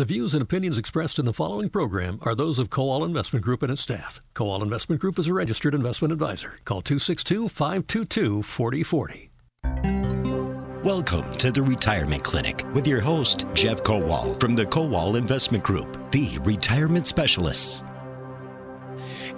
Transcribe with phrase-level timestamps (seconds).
[0.00, 3.62] The views and opinions expressed in the following program are those of Kowal Investment Group
[3.62, 4.22] and its staff.
[4.34, 6.54] Kowal Investment Group is a registered investment advisor.
[6.64, 9.30] Call 262 522 4040.
[10.82, 16.10] Welcome to the Retirement Clinic with your host, Jeff Kowal from the Kowal Investment Group,
[16.12, 17.84] the retirement specialists.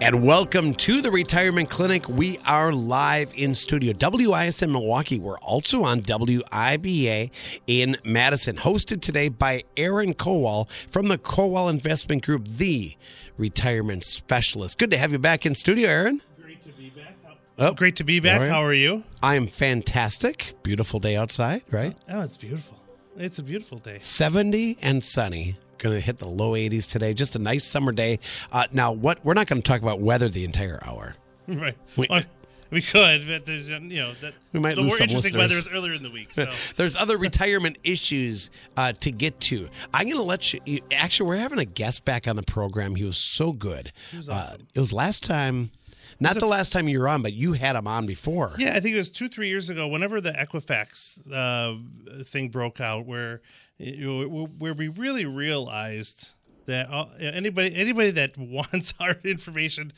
[0.02, 2.08] And welcome to the Retirement Clinic.
[2.08, 3.92] We are live in studio.
[3.92, 5.20] WISN Milwaukee.
[5.20, 7.30] We're also on WIBA
[7.68, 8.56] in Madison.
[8.56, 12.96] Hosted today by Aaron Kowal from the Kowal Investment Group, the
[13.36, 14.76] retirement specialist.
[14.76, 16.20] Good to have you back in studio, Aaron.
[16.42, 17.14] Great to be back.
[17.60, 18.40] Oh, great to be back.
[18.40, 18.50] Right.
[18.50, 19.04] How are you?
[19.22, 20.54] I am fantastic.
[20.64, 21.96] Beautiful day outside, right?
[22.10, 22.76] Oh, it's beautiful.
[23.16, 24.00] It's a beautiful day.
[24.00, 25.58] 70 and sunny.
[25.82, 27.12] Going to hit the low 80s today.
[27.12, 28.20] Just a nice summer day.
[28.52, 31.16] Uh, now, what we're not going to talk about weather the entire hour.
[31.48, 31.76] Right.
[31.96, 32.22] We- Well,
[32.70, 35.34] we could, but there's uh, you know that We might the lose more some interesting
[35.34, 35.64] listeners.
[35.66, 36.28] weather is earlier in the week.
[36.34, 39.68] So There's other retirement issues uh, to get to.
[39.92, 40.78] I'm going to let you, you.
[40.92, 42.94] Actually, we're having a guest back on the program.
[42.94, 43.92] He was so good.
[44.12, 45.72] He was Uh, it was last time,
[46.20, 48.52] not the last time you were on, but you had him on before.
[48.56, 49.88] yeah, I think it was two three years ago.
[49.88, 53.42] Whenever the Equifax uh, thing broke out, where
[53.78, 56.30] where we really realized
[56.66, 59.92] that uh, anybody anybody that wants our information.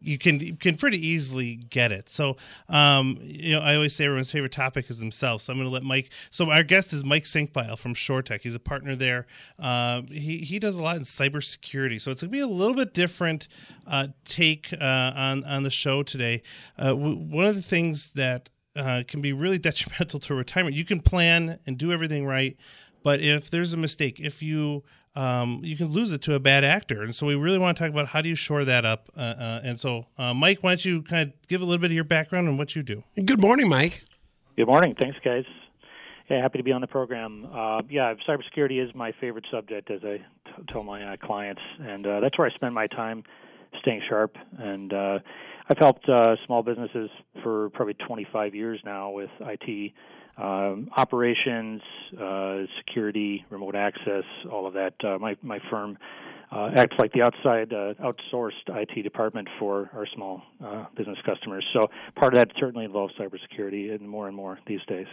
[0.00, 2.10] You can you can pretty easily get it.
[2.10, 2.36] So,
[2.68, 5.44] um, you know, I always say everyone's favorite topic is themselves.
[5.44, 6.10] So I'm going to let Mike.
[6.28, 8.42] So our guest is Mike Sinkbile from Chortek.
[8.42, 9.26] He's a partner there.
[9.58, 11.98] Uh, he he does a lot in cybersecurity.
[12.02, 13.48] So it's going to be a little bit different
[13.86, 16.42] uh, take uh, on on the show today.
[16.78, 20.76] Uh, w- one of the things that uh, can be really detrimental to retirement.
[20.76, 22.56] You can plan and do everything right,
[23.04, 24.82] but if there's a mistake, if you
[25.14, 27.84] um, you can lose it to a bad actor, and so we really want to
[27.84, 29.08] talk about how do you shore that up.
[29.16, 31.92] Uh, uh, and so, uh, Mike, why don't you kind of give a little bit
[31.92, 33.04] of your background and what you do?
[33.24, 34.02] Good morning, Mike.
[34.56, 34.96] Good morning.
[34.98, 35.44] Thanks, guys.
[36.28, 37.46] Yeah, happy to be on the program.
[37.52, 42.04] Uh, yeah, cybersecurity is my favorite subject, as I t- tell my uh, clients, and
[42.06, 43.22] uh, that's where I spend my time
[43.80, 44.36] staying sharp.
[44.58, 45.18] And uh,
[45.68, 47.10] I've helped uh, small businesses
[47.42, 49.92] for probably 25 years now with IT
[50.36, 51.80] um, operations,
[52.20, 54.94] uh, security, remote access, all of that.
[55.02, 55.96] Uh, my my firm
[56.50, 60.42] uh, acts like the outside outsourced IT department for our small
[60.96, 61.64] business customers.
[61.72, 65.06] So part of that certainly involves cybersecurity, and more and more these days.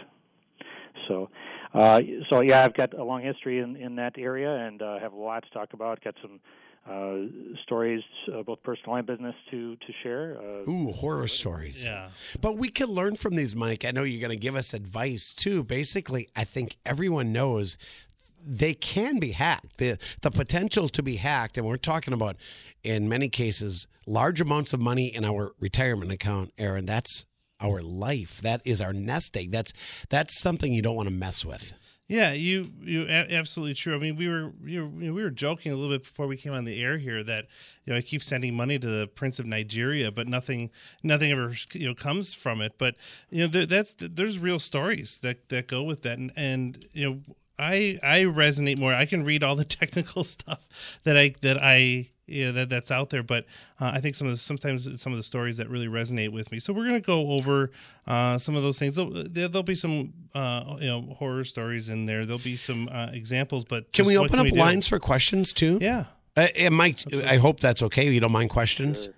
[1.08, 1.30] So,
[1.74, 5.12] uh, so yeah, I've got a long history in, in that area, and uh, have
[5.12, 6.02] a lot to talk about.
[6.02, 6.40] Got some
[6.88, 7.16] uh,
[7.62, 10.38] stories, uh, both personal and business, to to share.
[10.38, 11.84] Uh, Ooh, horror stories.
[11.84, 12.08] Yeah,
[12.40, 13.84] But we can learn from these, Mike.
[13.84, 15.62] I know you're going to give us advice too.
[15.62, 17.78] Basically, I think everyone knows
[18.44, 19.78] they can be hacked.
[19.78, 22.36] The the potential to be hacked, and we're talking about
[22.82, 26.86] in many cases large amounts of money in our retirement account, Aaron.
[26.86, 27.26] That's
[27.60, 28.40] our life.
[28.40, 29.52] That is our nest egg.
[29.52, 29.72] That's
[30.08, 31.74] that's something you don't want to mess with.
[32.08, 33.94] Yeah, you you absolutely true.
[33.94, 36.52] I mean, we were you know, we were joking a little bit before we came
[36.52, 37.46] on the air here that
[37.84, 40.70] you know I keep sending money to the Prince of Nigeria, but nothing
[41.02, 42.74] nothing ever you know comes from it.
[42.76, 42.96] But
[43.30, 47.08] you know, there, that's there's real stories that that go with that, and and you
[47.08, 47.20] know.
[47.58, 48.94] I I resonate more.
[48.94, 50.66] I can read all the technical stuff
[51.04, 53.44] that I that I yeah that that's out there, but
[53.80, 56.50] uh, I think some of the, sometimes some of the stories that really resonate with
[56.52, 56.58] me.
[56.60, 57.70] So we're gonna go over
[58.06, 58.96] uh, some of those things.
[58.96, 62.24] There'll, there- there'll be some uh, you know horror stories in there.
[62.24, 64.54] There'll be some uh, examples, but Can we what open up do?
[64.54, 65.78] lines for questions too?
[65.80, 66.04] Yeah.
[66.36, 68.08] Uh, and Mike, I hope that's okay.
[68.08, 69.10] You don't mind questions.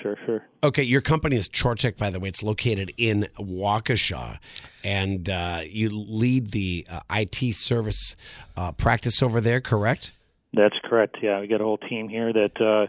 [0.00, 0.46] sure, sure.
[0.62, 2.28] Okay, your company is Chortek, by the way.
[2.30, 4.38] It's located in Waukesha,
[4.82, 8.16] and uh, you lead the uh, IT service
[8.56, 10.12] uh, practice over there, correct?
[10.56, 11.16] That's correct.
[11.22, 12.86] Yeah, we got a whole team here that uh,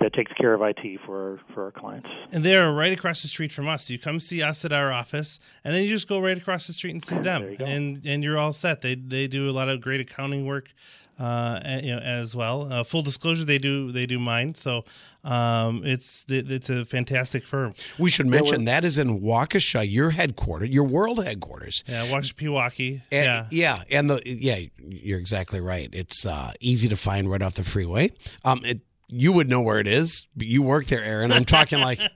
[0.00, 2.08] that takes care of IT for for our clients.
[2.32, 3.88] And they're right across the street from us.
[3.90, 6.72] You come see us at our office, and then you just go right across the
[6.72, 7.64] street and see them, There you go.
[7.64, 8.82] and and you're all set.
[8.82, 10.72] They they do a lot of great accounting work,
[11.18, 12.72] uh, you know, as well.
[12.72, 14.54] Uh, full disclosure, they do they do mine.
[14.54, 14.84] So
[15.24, 17.74] um, it's it's a fantastic firm.
[17.98, 21.84] We should mention that is in Waukesha, your headquarters, your world headquarters.
[21.86, 23.02] Yeah, watch Pewaukee.
[23.10, 23.46] And, yeah.
[23.50, 25.88] yeah, and the yeah, you're exactly right.
[25.92, 28.12] It's uh, easy to find right off the freeway.
[28.44, 30.26] Um, it, you would know where it is.
[30.36, 31.32] But you work there, Aaron.
[31.32, 32.00] I'm talking like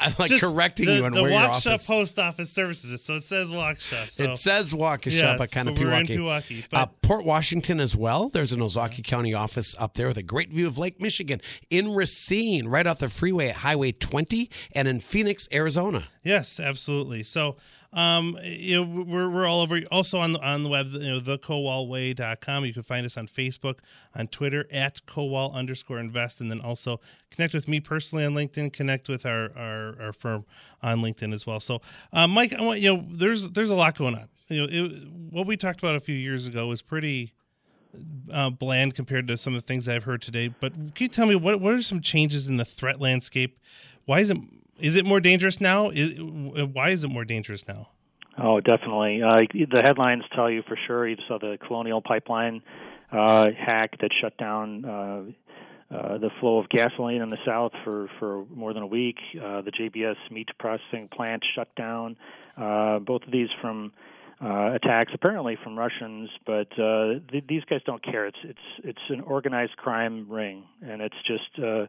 [0.00, 1.86] I'm like Just correcting the, you on the where your Waukesha office.
[1.86, 4.10] Post Office services it, so it says Waukesha.
[4.10, 4.24] So.
[4.24, 6.18] It says Waukesha, Yes, but kind of but Pewaukee.
[6.18, 8.28] Pewaukee, uh, Port Washington as well.
[8.28, 11.40] There's an Ozaukee County office up there with a great view of Lake Michigan.
[11.70, 16.08] In Racine, right off the freeway at Highway 20, and in Phoenix, Arizona.
[16.22, 17.22] Yes, absolutely.
[17.22, 17.56] So,
[17.92, 19.80] um, you know, we're, we're all over.
[19.90, 22.64] Also on the on the web, you know, thekowalway.com.
[22.64, 23.78] You can find us on Facebook,
[24.14, 27.00] on Twitter at kowal underscore invest, and then also
[27.30, 28.72] connect with me personally on LinkedIn.
[28.72, 30.44] Connect with our our, our firm
[30.82, 31.60] on LinkedIn as well.
[31.60, 31.80] So,
[32.12, 34.28] uh, Mike, I want you know, there's there's a lot going on.
[34.48, 37.32] You know, it, what we talked about a few years ago was pretty
[38.30, 40.48] uh, bland compared to some of the things I've heard today.
[40.48, 43.58] But can you tell me what what are some changes in the threat landscape?
[44.04, 44.38] Why is it
[44.78, 45.90] is it more dangerous now?
[45.90, 47.88] Is, why is it more dangerous now?
[48.40, 49.22] Oh, definitely.
[49.22, 51.08] Uh, the headlines tell you for sure.
[51.08, 52.62] You saw the Colonial Pipeline
[53.10, 55.22] uh, hack that shut down uh,
[55.90, 59.16] uh, the flow of gasoline in the south for, for more than a week.
[59.34, 62.16] Uh, the JBS meat processing plant shut down.
[62.56, 63.92] Uh, both of these from
[64.40, 68.26] uh, attacks, apparently from Russians, but uh, th- these guys don't care.
[68.26, 71.86] It's it's it's an organized crime ring, and it's just uh,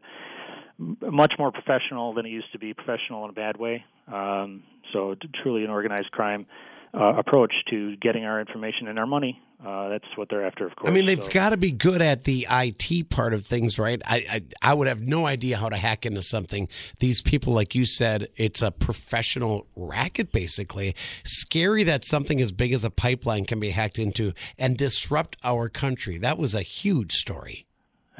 [0.80, 2.74] much more professional than it used to be.
[2.74, 3.84] Professional in a bad way.
[4.12, 4.62] Um,
[4.92, 6.46] so truly an organized crime
[6.92, 9.40] uh, approach to getting our information and our money.
[9.64, 10.90] Uh, that's what they're after, of course.
[10.90, 11.30] I mean, they've so.
[11.30, 14.00] got to be good at the IT part of things, right?
[14.06, 16.66] I, I, I would have no idea how to hack into something.
[16.98, 20.96] These people, like you said, it's a professional racket, basically.
[21.24, 25.68] Scary that something as big as a pipeline can be hacked into and disrupt our
[25.68, 26.16] country.
[26.16, 27.66] That was a huge story.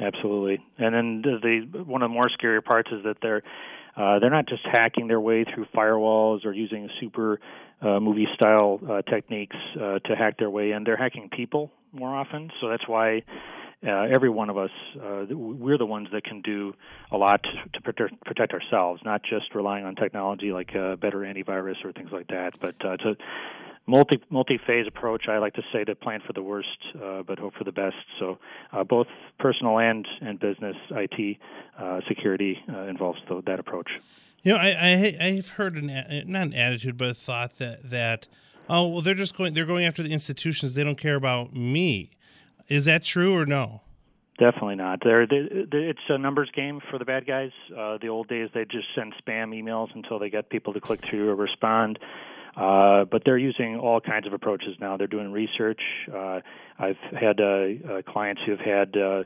[0.01, 3.43] Absolutely, and then the, one of the more scary parts is that they're
[3.95, 7.39] uh, they're not just hacking their way through firewalls or using super
[7.81, 10.85] uh, movie style uh, techniques uh, to hack their way in.
[10.85, 13.23] They're hacking people more often, so that's why
[13.85, 16.73] uh, every one of us uh, we're the ones that can do
[17.11, 21.19] a lot to, to protect, protect ourselves, not just relying on technology like uh, better
[21.19, 22.53] antivirus or things like that.
[22.61, 22.97] But uh,
[23.87, 25.27] multi multi phase approach.
[25.27, 27.95] I like to say to plan for the worst, uh, but hope for the best.
[28.19, 28.37] So
[28.71, 29.07] uh, both
[29.39, 31.37] personal and and business IT
[31.79, 33.89] uh, security uh, involves the, that approach.
[34.43, 35.87] You know, I, I I've heard an
[36.27, 38.27] not an attitude, but a thought that that
[38.69, 40.73] oh well they're just going they're going after the institutions.
[40.73, 42.11] They don't care about me.
[42.67, 43.81] Is that true or no?
[44.39, 45.01] Definitely not.
[45.03, 45.41] They're, they,
[45.71, 47.51] they, it's a numbers game for the bad guys.
[47.77, 50.99] Uh, the old days, they just send spam emails until they get people to click
[51.07, 51.99] through or respond.
[52.55, 54.97] Uh, but they're using all kinds of approaches now.
[54.97, 55.81] They're doing research.
[56.13, 56.41] Uh,
[56.77, 59.23] I've had uh, uh, clients who've had uh,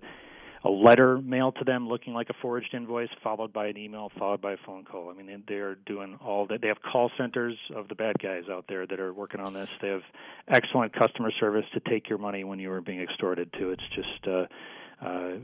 [0.64, 4.42] a letter mailed to them looking like a forged invoice, followed by an email, followed
[4.42, 5.10] by a phone call.
[5.10, 6.62] I mean, they're doing all that.
[6.62, 9.70] They have call centers of the bad guys out there that are working on this.
[9.82, 10.04] They have
[10.48, 13.52] excellent customer service to take your money when you are being extorted.
[13.54, 14.28] To it's just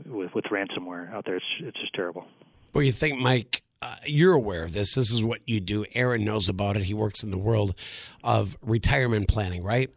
[0.06, 1.36] with with ransomware out there.
[1.36, 2.26] It's it's just terrible.
[2.72, 4.94] Well, you think, Mike, uh, you're aware of this.
[4.94, 5.84] This is what you do.
[5.94, 6.84] Aaron knows about it.
[6.84, 7.74] He works in the world
[8.22, 9.90] of retirement planning, right?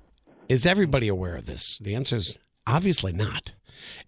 [0.49, 1.77] Is everybody aware of this?
[1.77, 3.53] The answer is obviously not.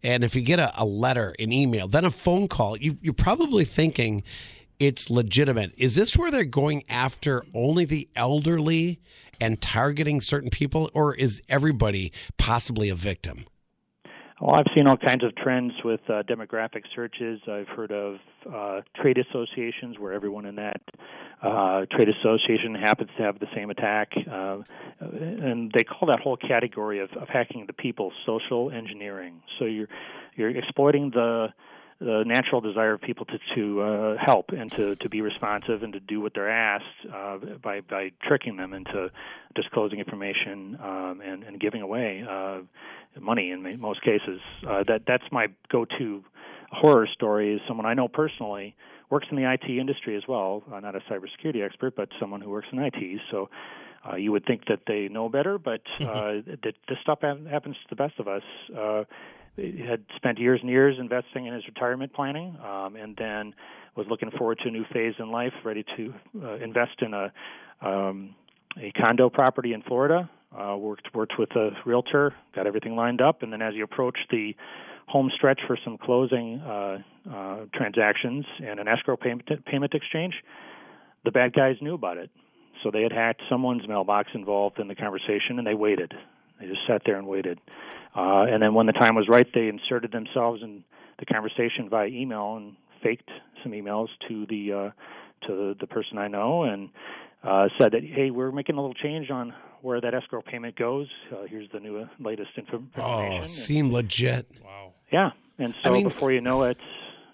[0.01, 3.13] And if you get a, a letter, an email, then a phone call, you, you're
[3.13, 4.23] probably thinking
[4.79, 5.73] it's legitimate.
[5.77, 8.99] Is this where they're going after only the elderly
[9.39, 13.45] and targeting certain people, or is everybody possibly a victim?
[14.39, 17.39] Well, I've seen all kinds of trends with uh, demographic searches.
[17.51, 18.17] I've heard of
[18.51, 20.79] uh, trade associations where everyone in that
[21.41, 24.59] uh, trade association happens to have the same attack, uh,
[24.99, 29.41] and they call that whole category of, of hacking the people social engineering.
[29.57, 29.89] So you're
[30.35, 31.47] you're exploiting the
[31.99, 35.93] the natural desire of people to to uh, help and to to be responsive and
[35.93, 39.09] to do what they're asked uh, by by tricking them into
[39.55, 42.59] disclosing information um, and and giving away uh,
[43.19, 44.39] money in most cases.
[44.67, 46.23] Uh, that that's my go-to
[46.71, 47.55] horror story.
[47.55, 48.75] Is someone I know personally
[49.09, 50.63] works in the IT industry as well.
[50.71, 53.21] Uh, not a cybersecurity expert, but someone who works in IT.
[53.31, 53.49] So.
[54.07, 57.89] Uh, you would think that they know better, but uh, that this stuff happens to
[57.89, 58.43] the best of us.
[58.73, 59.03] Uh,
[59.57, 63.53] had spent years and years investing in his retirement planning, um, and then
[63.95, 67.31] was looking forward to a new phase in life, ready to uh, invest in a
[67.81, 68.35] um,
[68.81, 70.29] a condo property in Florida.
[70.57, 74.27] Uh, worked worked with a realtor, got everything lined up, and then as he approached
[74.31, 74.55] the
[75.07, 76.97] home stretch for some closing uh,
[77.29, 80.33] uh, transactions and an escrow payment payment exchange,
[81.25, 82.29] the bad guys knew about it.
[82.83, 86.13] So they had hacked someone's mailbox involved in the conversation, and they waited.
[86.59, 87.59] They just sat there and waited.
[88.15, 90.83] Uh, and then when the time was right, they inserted themselves in
[91.19, 93.29] the conversation via email and faked
[93.63, 96.89] some emails to the uh, to the, the person I know and
[97.43, 101.07] uh, said that hey, we're making a little change on where that escrow payment goes.
[101.31, 102.89] Uh, here's the new uh, latest information.
[102.97, 104.47] Oh, seem legit.
[104.63, 104.93] Wow.
[105.11, 106.77] Yeah, and so I mean, before you know it,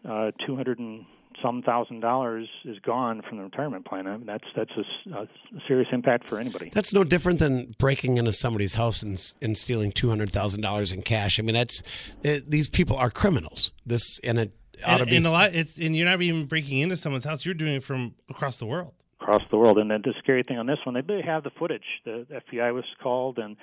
[0.08, 1.06] uh, two hundred and
[1.44, 4.08] some thousand dollars is gone from the retirement plan.
[4.08, 5.28] I mean, that's that's a, a,
[5.68, 6.70] serious impact for anybody.
[6.74, 10.92] That's no different than breaking into somebody's house and, and stealing two hundred thousand dollars
[10.92, 11.40] in cash.
[11.40, 11.84] I mean, that's
[12.24, 13.72] it, these people are criminals.
[13.86, 14.52] This and it
[14.86, 15.18] ought and, to be.
[15.18, 15.54] and a lot.
[15.54, 17.46] It's and you're not even breaking into someone's house.
[17.46, 18.94] You're doing it from across the world.
[19.22, 21.52] Across the world, and then the scary thing on this one, they, they have the
[21.52, 21.86] footage.
[22.04, 23.56] The FBI was called, and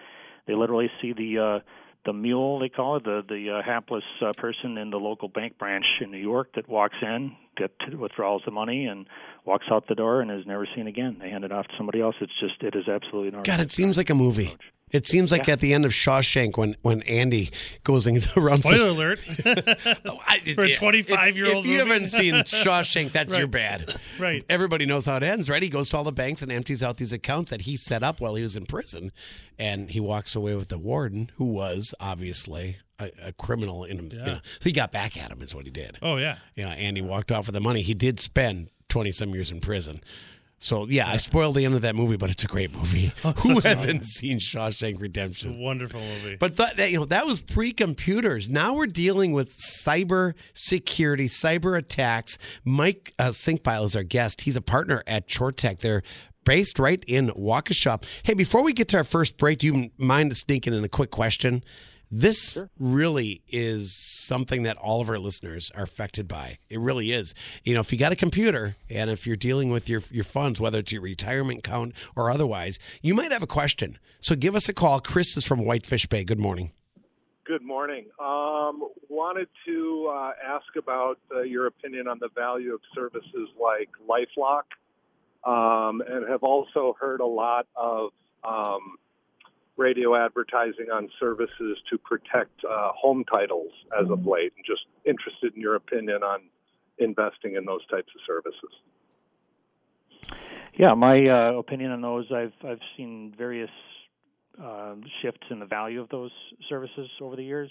[0.46, 1.38] they literally see the.
[1.38, 1.70] Uh,
[2.04, 5.58] the mule they call it the the uh, hapless uh, person in the local bank
[5.58, 9.06] branch in New York that walks in, get withdraws the money, and
[9.44, 11.18] walks out the door and is never seen again.
[11.20, 12.14] They hand it off to somebody else.
[12.20, 13.44] It's just it is absolutely normal.
[13.44, 14.56] God, it seems like a movie.
[14.92, 17.50] It seems like at the end of Shawshank when when Andy
[17.84, 18.64] goes and runs.
[18.64, 19.20] Spoiler alert.
[20.04, 21.90] Oh, I- For a 25-year-old If, if you movie.
[21.90, 23.94] haven't seen Shawshank, that's your bad.
[24.18, 24.44] Right.
[24.48, 25.62] Everybody knows how it ends, right?
[25.62, 28.20] He goes to all the banks and empties out these accounts that he set up
[28.20, 29.12] while he was in prison,
[29.58, 33.84] and he walks away with the warden, who was obviously a, a criminal.
[33.84, 35.98] In him, you know, so he got back at him, is what he did.
[36.02, 36.38] oh yeah.
[36.56, 37.82] Yeah, and he walked off with the money.
[37.82, 40.02] He did spend twenty some years in prison.
[40.62, 43.12] So yeah, I spoiled the end of that movie, but it's a great movie.
[43.38, 45.58] Who hasn't seen Shawshank Redemption?
[45.58, 46.36] Wonderful movie.
[46.36, 48.50] But th- that you know that was pre-computers.
[48.50, 52.36] Now we're dealing with cyber security, cyber attacks.
[52.62, 54.42] Mike uh, Sinkpile is our guest.
[54.42, 55.78] He's a partner at Chortek.
[55.78, 56.02] They're
[56.44, 58.04] based right in Waukesha.
[58.22, 61.10] Hey, before we get to our first break, do you mind sneaking in a quick
[61.10, 61.64] question?
[62.10, 66.58] This really is something that all of our listeners are affected by.
[66.68, 67.34] It really is.
[67.62, 70.60] You know, if you got a computer and if you're dealing with your your funds,
[70.60, 73.96] whether it's your retirement account or otherwise, you might have a question.
[74.18, 75.00] So give us a call.
[75.00, 76.24] Chris is from Whitefish Bay.
[76.24, 76.72] Good morning.
[77.44, 78.06] Good morning.
[78.18, 83.88] Um, wanted to uh, ask about uh, your opinion on the value of services like
[84.08, 84.64] LifeLock,
[85.44, 88.10] um, and have also heard a lot of
[88.44, 88.96] um,
[89.80, 95.54] radio advertising on services to protect uh, home titles as of late, and just interested
[95.56, 96.40] in your opinion on
[96.98, 98.70] investing in those types of services.
[100.74, 103.70] Yeah, my uh, opinion on those, I've I've seen various
[104.62, 106.30] uh, shifts in the value of those
[106.68, 107.70] services over the years.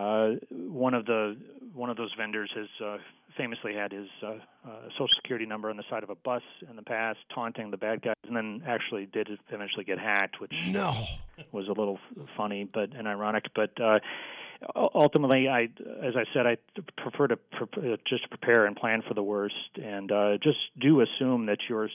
[0.00, 1.36] Uh, one of the
[1.74, 2.96] one of those vendors has uh,
[3.36, 4.28] famously had his uh,
[4.66, 7.76] uh, social security number on the side of a bus in the past, taunting the
[7.76, 10.94] bad guys, and then actually did eventually get hacked, which No.
[11.52, 11.98] was a little
[12.36, 13.44] funny but and ironic.
[13.54, 13.98] But uh,
[14.74, 15.64] ultimately, I,
[16.02, 16.56] as I said, I
[16.96, 21.02] prefer to pre- uh, just prepare and plan for the worst, and uh, just do
[21.02, 21.90] assume that your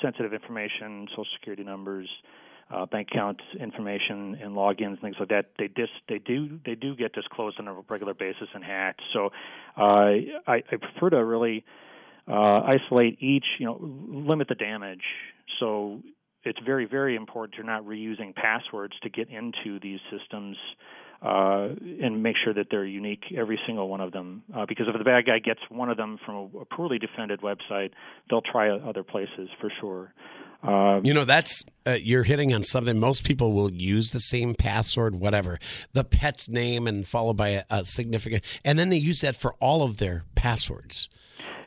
[0.00, 2.08] sensitive information, social security numbers.
[2.72, 5.46] Uh, bank account information and logins, things like that.
[5.58, 9.02] They dis, they do they do get disclosed on a regular basis and hacked.
[9.12, 9.30] So
[9.76, 9.80] uh,
[10.46, 11.64] I, I prefer to really
[12.28, 15.02] uh, isolate each, you know, limit the damage.
[15.58, 16.00] So
[16.44, 20.56] it's very, very important you're not reusing passwords to get into these systems
[21.22, 21.68] uh,
[22.02, 24.42] and make sure that they're unique, every single one of them.
[24.54, 27.40] Uh, because if the bad guy gets one of them from a, a poorly defended
[27.40, 27.90] website,
[28.28, 30.14] they'll try other places for sure.
[30.62, 32.98] Uh, You know, that's uh, you're hitting on something.
[32.98, 35.58] Most people will use the same password, whatever,
[35.92, 39.54] the pet's name, and followed by a, a significant, and then they use that for
[39.60, 41.08] all of their passwords.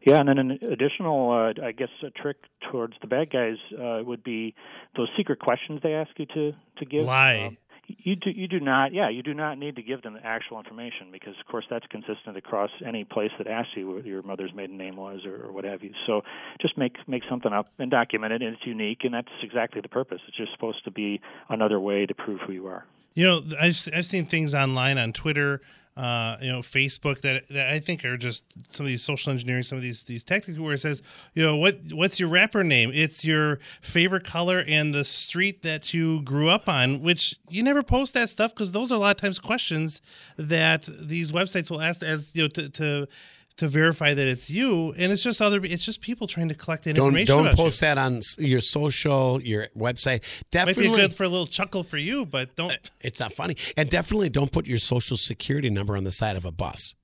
[0.05, 2.35] Yeah, and then an additional, uh, I guess, a trick
[2.69, 4.53] towards the bad guys uh, would be
[4.97, 7.05] those secret questions they ask you to to give.
[7.05, 7.45] Lie.
[7.47, 10.25] Um, you do you do not yeah you do not need to give them the
[10.25, 14.21] actual information because of course that's consistent across any place that asks you what your
[14.21, 15.91] mother's maiden name was or, or what have you.
[16.07, 16.21] So
[16.61, 19.89] just make make something up and document it and it's unique and that's exactly the
[19.89, 20.21] purpose.
[20.27, 22.85] It's just supposed to be another way to prove who you are.
[23.13, 25.61] You know, I've I've seen things online on Twitter,
[25.95, 29.63] uh, you know, Facebook that that I think are just some of these social engineering,
[29.63, 31.01] some of these these tactics where it says,
[31.33, 32.91] you know, what what's your rapper name?
[32.93, 37.01] It's your favorite color and the street that you grew up on.
[37.01, 40.01] Which you never post that stuff because those are a lot of times questions
[40.37, 42.69] that these websites will ask as you know to.
[42.69, 43.07] to
[43.57, 45.59] to verify that it's you, and it's just other.
[45.63, 47.35] It's just people trying to collect that Don't information.
[47.35, 47.87] don't about post you.
[47.87, 50.21] that on your social, your website.
[50.49, 52.71] definitely Might Definitely, be good for a little chuckle for you, but don't.
[52.71, 56.35] Uh, it's not funny, and definitely don't put your social security number on the side
[56.35, 56.95] of a bus.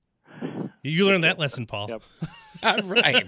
[0.81, 1.89] You learned that lesson, Paul.
[1.89, 2.03] Yep.
[2.85, 3.25] right.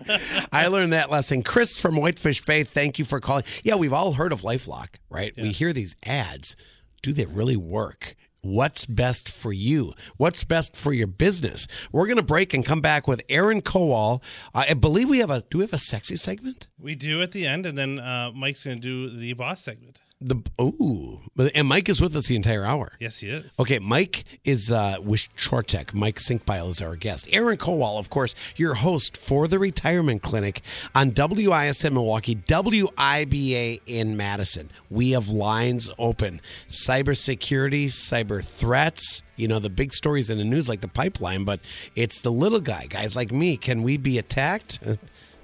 [0.54, 1.44] I learned that lesson.
[1.44, 3.44] Chris from Whitefish Bay, thank you for calling.
[3.64, 5.34] Yeah, we've all heard of LifeLock, right?
[5.36, 6.56] We hear these ads.
[7.02, 8.16] Do they really work?
[8.44, 9.94] What's best for you?
[10.18, 11.68] What's best for your business?
[11.92, 14.24] We're going to break and come back with Aaron Kowal.
[14.56, 15.44] I believe we have a.
[15.52, 16.68] Do we have a sexy segment?
[16.80, 20.00] We do at the end, and then uh, Mike's going to do the boss segment.
[20.24, 21.20] The ooh,
[21.56, 22.94] and Mike is with us the entire hour.
[23.00, 23.60] Yes, he is.
[23.60, 25.96] Okay, Mike is uh, with Chortek.
[25.96, 27.28] Mike Sinkpile is our guest.
[27.32, 30.62] Aaron Kowal, of course, your host for the Retirement Clinic
[30.94, 34.70] on WISN Milwaukee, WIBA in Madison.
[34.92, 36.40] We have lines open.
[36.68, 41.62] Cybersecurity, cyber threats, you know, the big stories in the news like the pipeline, but
[41.96, 43.58] it's the little guy, guys like me.
[43.58, 44.80] Can we be attacked?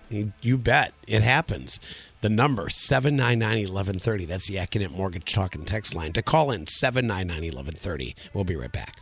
[0.10, 0.93] You you bet.
[1.05, 1.81] It happens.
[2.22, 4.28] The number, 799-1130.
[4.28, 6.14] That's the Accident Mortgage Talk and Text line.
[6.14, 8.16] To call in, 799-1130.
[8.34, 9.00] We'll be right back.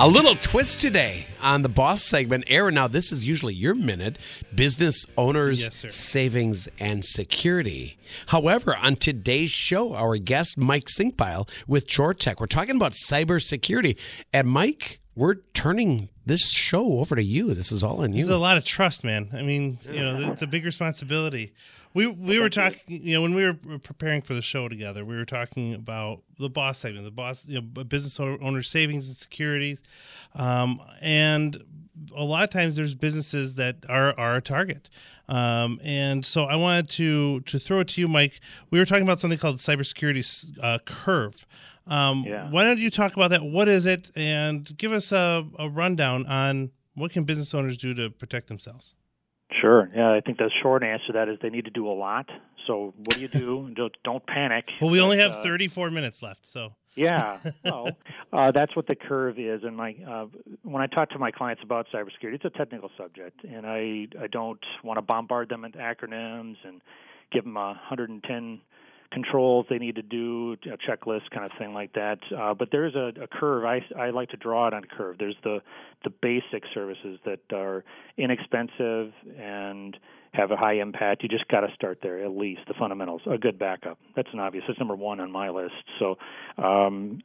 [0.00, 2.44] A little twist today on the boss segment.
[2.46, 4.16] Aaron, now this is usually your minute
[4.54, 7.98] business owners, Yes, savings, and security.
[8.28, 13.98] However, on today's show, our guest, Mike Sinkpile with Tech, we're talking about cybersecurity.
[14.32, 17.52] And Mike, we're turning this show over to you.
[17.52, 18.34] This is all on There's you.
[18.34, 19.30] a lot of trust, man.
[19.32, 21.52] I mean, you know, it's a big responsibility.
[21.92, 25.16] We we were talking, you know, when we were preparing for the show together, we
[25.16, 29.82] were talking about the boss segment, the boss, you know, business owner savings and securities,
[30.36, 31.64] um, and
[32.16, 34.88] a lot of times there's businesses that are are a target.
[35.28, 38.40] Um, and so I wanted to to throw it to you, Mike.
[38.70, 41.46] We were talking about something called cybersecurity uh, curve.
[41.86, 42.50] Um, Yeah.
[42.50, 43.42] Why don't you talk about that?
[43.42, 44.10] What is it?
[44.14, 48.94] And give us a, a rundown on what can business owners do to protect themselves.
[49.60, 49.90] Sure.
[49.94, 52.28] Yeah, I think the short answer to that is they need to do a lot.
[52.66, 53.70] So what do you do?
[53.74, 54.72] don't, don't panic.
[54.80, 57.88] Well, we only have uh, 34 minutes left, so Yeah, well,
[58.32, 59.62] uh, that's what the curve is.
[59.62, 60.26] And my uh,
[60.64, 64.26] when I talk to my clients about cybersecurity, it's a technical subject, and I I
[64.26, 66.80] don't want to bombard them with acronyms and
[67.30, 68.60] give them a 110
[69.12, 72.18] controls they need to do, a checklist kind of thing like that.
[72.36, 73.64] Uh, but there is a, a curve.
[73.64, 75.16] I I like to draw it on a curve.
[75.18, 75.60] There's the
[76.04, 77.84] the basic services that are
[78.16, 79.96] inexpensive and
[80.32, 81.22] have a high impact.
[81.22, 83.22] You just got to start there at least the fundamentals.
[83.30, 83.98] A good backup.
[84.14, 84.64] That's an obvious.
[84.66, 85.74] That's number one on my list.
[85.98, 86.16] So,
[86.62, 87.20] um,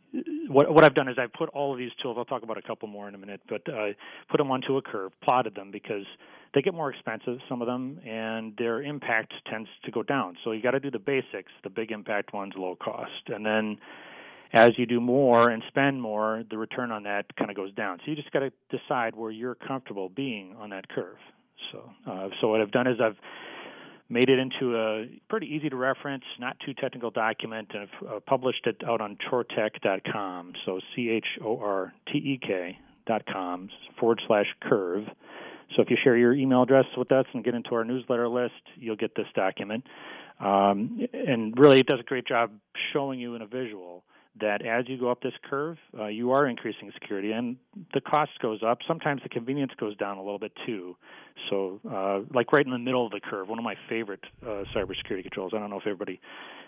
[0.47, 2.15] what what I've done is I've put all of these tools.
[2.17, 3.93] I'll talk about a couple more in a minute, but uh,
[4.29, 6.05] put them onto a curve, plotted them because
[6.53, 10.37] they get more expensive, some of them, and their impact tends to go down.
[10.43, 13.77] So you got to do the basics, the big impact ones, low cost, and then
[14.53, 17.97] as you do more and spend more, the return on that kind of goes down.
[18.05, 21.17] So you just got to decide where you're comfortable being on that curve.
[21.71, 23.17] So, uh, so what I've done is I've
[24.09, 28.19] made it into a pretty easy to reference, not too technical document, and I've uh,
[28.19, 30.53] published it out on chortek.com.
[30.65, 32.77] So C H O R T E K
[33.07, 35.05] dot com forward slash curve.
[35.75, 38.53] So if you share your email address with us and get into our newsletter list,
[38.75, 39.85] you'll get this document.
[40.39, 42.51] Um, and really, it does a great job
[42.91, 44.03] showing you in a visual
[44.39, 47.55] that as you go up this curve, uh, you are increasing security, and
[47.93, 48.79] the cost goes up.
[48.87, 50.95] Sometimes the convenience goes down a little bit too.
[51.49, 54.63] So, uh, like right in the middle of the curve, one of my favorite uh,
[54.75, 55.53] cybersecurity controls.
[55.55, 56.19] I don't know if everybody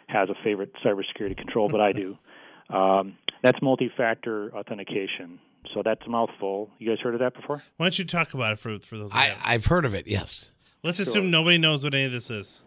[0.08, 2.18] has a favorite cybersecurity control, but I do.
[2.68, 5.40] Um, that's multi-factor authentication.
[5.72, 6.72] So that's a mouthful.
[6.80, 7.62] You guys heard of that before?
[7.78, 9.12] why don't you talk about it for for those?
[9.12, 9.48] that I, haven't?
[9.48, 10.50] I've heard of it, yes.
[10.82, 12.62] Let's assume nobody knows what any of this is.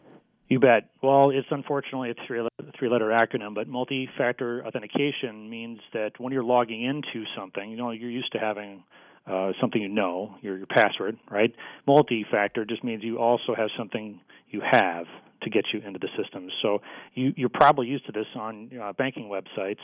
[0.49, 0.89] You bet.
[1.03, 2.41] Well, it's unfortunately a three
[2.79, 7.77] three letter acronym, but multi factor authentication means that when you're logging into something, you
[7.77, 8.83] know, you're used to having
[9.27, 11.55] uh, something you know, your, your password, right?
[11.87, 15.05] Multi factor just means you also have something you have
[15.43, 16.49] to get you into the system.
[16.63, 16.81] So
[17.15, 19.77] you, you're probably used to this on uh, banking websites.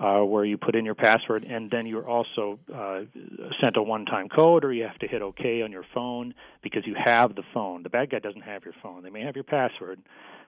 [0.00, 3.00] Uh, where you put in your password and then you're also uh,
[3.60, 6.32] sent a one-time code, or you have to hit OK on your phone
[6.62, 7.82] because you have the phone.
[7.82, 9.02] The bad guy doesn't have your phone.
[9.02, 9.98] They may have your password,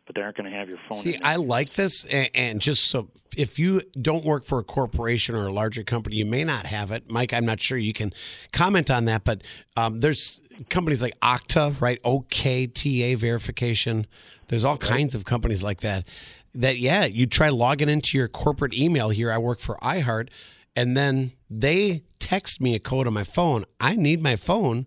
[0.07, 0.99] but they aren't going to have your phone.
[0.99, 1.17] See.
[1.23, 5.53] I like this, and, just so if you don't work for a corporation or a
[5.53, 7.11] larger company, you may not have it.
[7.11, 8.13] Mike, I'm not sure you can
[8.53, 9.43] comment on that, but
[9.77, 12.03] um, there's companies like Okta, right?
[12.03, 14.07] OKTA verification.
[14.49, 16.07] There's all kinds of companies like that.
[16.55, 19.31] That yeah, you try logging into your corporate email here.
[19.31, 20.29] I work for iHeart,
[20.75, 23.65] and then they text me a code on my phone.
[23.79, 24.87] I need my phone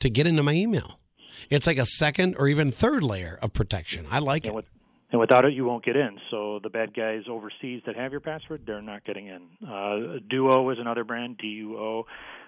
[0.00, 0.98] to get into my email.
[1.50, 4.06] It's like a second or even third layer of protection.
[4.10, 4.48] I like it.
[4.48, 4.66] and, with,
[5.12, 6.18] and without it, you won't get in.
[6.30, 9.42] So the bad guys overseas that have your password, they're not getting in.
[9.66, 12.06] Uh, Duo is another brand, D-U-O.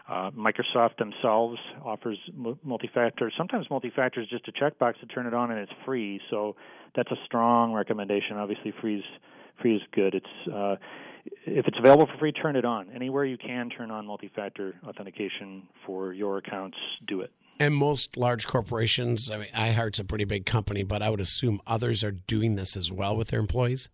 [0.09, 2.19] Uh, Microsoft themselves offers
[2.65, 3.31] multi-factor.
[3.37, 6.21] Sometimes multi-factor is just a checkbox to turn it on, and it's free.
[6.29, 6.57] So
[6.95, 8.37] that's a strong recommendation.
[8.37, 9.05] Obviously, free is
[9.61, 10.15] free is good.
[10.15, 10.77] It's uh,
[11.47, 12.89] if it's available for free, turn it on.
[12.95, 16.77] Anywhere you can turn on multi-factor authentication for your accounts,
[17.07, 17.31] do it.
[17.61, 21.61] And most large corporations, I mean, iHeart's a pretty big company, but I would assume
[21.67, 23.89] others are doing this as well with their employees.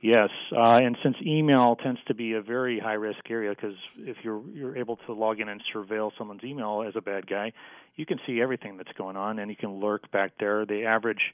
[0.00, 4.18] Yes, uh, and since email tends to be a very high risk area, because if
[4.22, 7.52] you're you're able to log in and surveil someone's email as a bad guy,
[7.96, 10.66] you can see everything that's going on, and you can lurk back there.
[10.66, 11.32] The average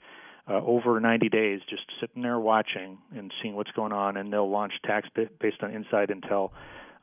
[0.50, 4.50] uh, over 90 days just sitting there watching and seeing what's going on, and they'll
[4.50, 6.50] launch tax ba- based on inside intel.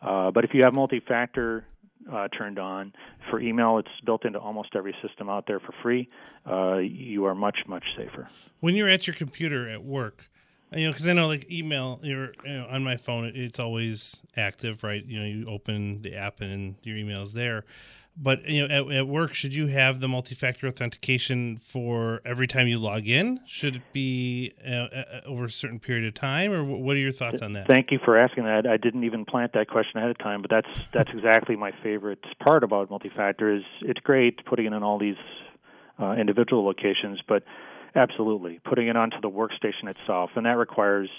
[0.02, 1.66] Uh, but if you have multi-factor
[2.12, 2.94] uh, turned on
[3.30, 6.10] for email, it's built into almost every system out there for free.
[6.50, 8.28] Uh, you are much much safer.
[8.60, 10.30] When you're at your computer at work,
[10.74, 14.22] you know, because I know like email, you're you know, on my phone, it's always
[14.36, 15.04] active, right?
[15.06, 17.66] You know, you open the app and your email's there.
[18.20, 22.68] But you know, at, at work, should you have the multi-factor authentication for every time
[22.68, 23.40] you log in?
[23.46, 27.12] Should it be uh, uh, over a certain period of time, or what are your
[27.12, 27.68] thoughts on that?
[27.68, 28.66] Thank you for asking that.
[28.66, 32.24] I didn't even plant that question ahead of time, but that's that's exactly my favorite
[32.40, 33.56] part about multi-factor.
[33.56, 35.16] Is it's great putting it in all these
[36.00, 37.44] uh, individual locations, but
[37.96, 41.10] absolutely putting it onto the workstation itself, and that requires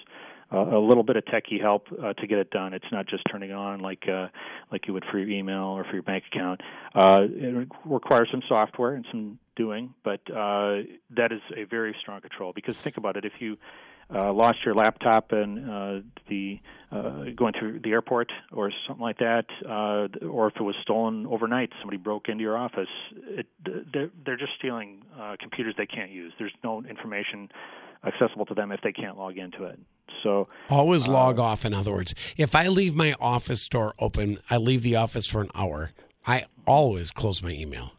[0.53, 2.73] uh, a little bit of techie help uh, to get it done.
[2.73, 4.29] It's not just turning on like uh,
[4.71, 6.61] like you would for your email or for your bank account.
[6.95, 12.21] Uh, it requires some software and some doing, but uh, that is a very strong
[12.21, 12.53] control.
[12.55, 13.57] Because think about it: if you
[14.15, 16.59] uh, lost your laptop and uh, the
[16.91, 21.27] uh, going through the airport or something like that, uh, or if it was stolen
[21.27, 22.89] overnight, somebody broke into your office.
[23.15, 23.47] It,
[23.93, 26.33] they're, they're just stealing uh, computers they can't use.
[26.39, 27.51] There's no information
[28.07, 29.79] accessible to them if they can't log into it.
[30.23, 32.15] So Always log off, in other words.
[32.37, 35.93] If I leave my office door open, I leave the office for an hour,
[36.27, 37.93] I always close my email.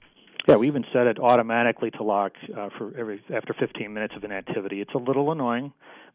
[0.47, 4.23] Yeah, we even set it automatically to lock uh, for every after 15 minutes of
[4.23, 4.81] inactivity.
[4.81, 5.71] It's a little annoying,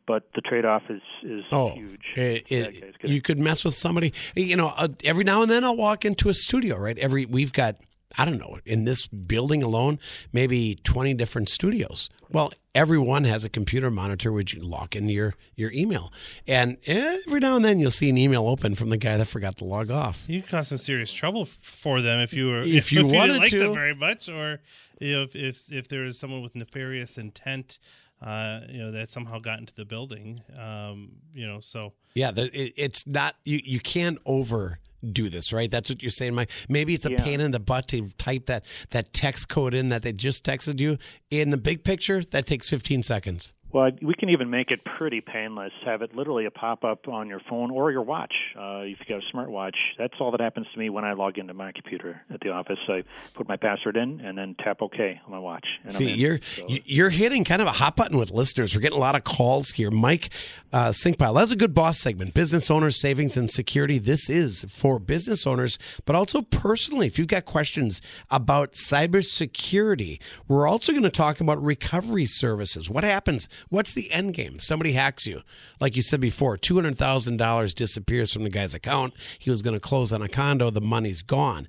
[0.06, 2.00] but the trade-off is is Oh, huge.
[2.16, 4.12] it- it- 'cause- you could mess with somebody.
[4.34, 6.76] You know, uh, every now and then I'll walk into a studio.
[6.76, 7.76] Right, every we've got
[8.16, 9.98] I don't know in this building alone
[10.32, 12.10] maybe twenty different studios.
[12.30, 16.12] Well, everyone has a computer monitor which you lock in your your email,
[16.46, 19.56] and every now and then you'll see an email open from the guy that forgot
[19.58, 20.26] to log off.
[20.28, 23.38] You could cause some serious trouble for them if you were If you wanted didn't
[23.38, 23.58] like to.
[23.58, 24.60] them very much, or
[25.00, 27.78] if if if there is someone with nefarious intent,
[28.22, 32.44] uh, you know, that somehow got into the building, um, you know, so Yeah, the,
[32.44, 33.60] it, it's not you.
[33.64, 34.78] You can't over
[35.12, 35.70] do this, right?
[35.70, 36.50] That's what you're saying, Mike.
[36.68, 37.22] Maybe it's a Yeah.
[37.22, 40.80] pain in the butt to type that that text code in that they just texted
[40.80, 40.98] you.
[41.30, 43.52] In the big picture, that takes 15 seconds.
[43.74, 45.72] Well, we can even make it pretty painless.
[45.84, 48.32] Have it literally a pop up on your phone or your watch.
[48.56, 51.38] Uh, if you got a smartwatch, that's all that happens to me when I log
[51.38, 52.78] into my computer at the office.
[52.88, 53.02] I
[53.34, 55.66] put my password in and then tap OK on my watch.
[55.88, 56.18] See, in.
[56.20, 58.76] you're So- you- you're hitting kind of a hot button with listeners.
[58.76, 59.90] We're getting a lot of calls here.
[59.90, 60.30] Mike
[60.72, 62.32] uh, Sinkpile, that's a good boss segment.
[62.34, 63.98] Business owners, savings, and security.
[63.98, 67.08] This is for business owners, but also personally.
[67.08, 72.88] If you've got questions about cybersecurity, we're also going to talk about recovery services.
[72.88, 73.48] What happens?
[73.68, 74.58] What's the end game?
[74.58, 75.42] Somebody hacks you,
[75.80, 76.56] like you said before.
[76.56, 79.14] Two hundred thousand dollars disappears from the guy's account.
[79.38, 80.70] He was going to close on a condo.
[80.70, 81.68] The money's gone.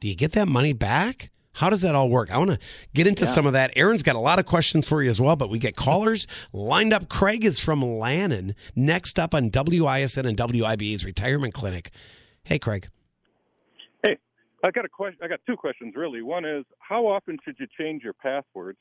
[0.00, 1.30] Do you get that money back?
[1.54, 2.32] How does that all work?
[2.32, 2.58] I want to
[2.94, 3.70] get into some of that.
[3.76, 6.92] Aaron's got a lot of questions for you as well, but we get callers lined
[6.92, 7.08] up.
[7.08, 8.56] Craig is from Lannon.
[8.74, 11.90] Next up on WISN and WIBA's retirement clinic.
[12.42, 12.88] Hey, Craig.
[14.02, 14.18] Hey,
[14.64, 15.20] I got a question.
[15.22, 16.22] I got two questions really.
[16.22, 18.80] One is how often should you change your passwords?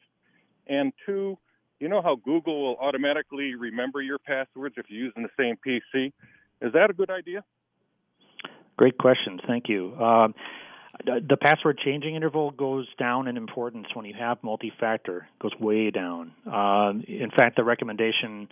[0.65, 1.37] And two,
[1.79, 6.13] you know how Google will automatically remember your passwords if you're using the same PC?
[6.61, 7.43] Is that a good idea?
[8.77, 9.39] Great question.
[9.45, 9.95] Thank you.
[9.95, 10.33] Um,
[11.05, 15.17] the password changing interval goes down in importance when you have multi-factor.
[15.17, 16.31] It goes way down.
[16.45, 18.47] Um, in fact, the recommendation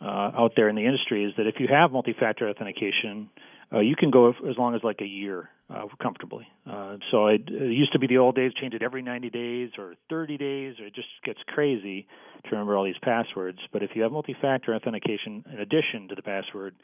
[0.00, 3.30] uh, out there in the industry is that if you have multi-factor authentication,
[3.72, 6.46] uh, you can go as long as like a year uh, comfortably.
[6.68, 9.70] Uh, so it, it used to be the old days, change it every 90 days
[9.78, 12.06] or 30 days, or it just gets crazy
[12.44, 13.58] to remember all these passwords.
[13.72, 16.74] But if you have multi-factor authentication in addition to the password,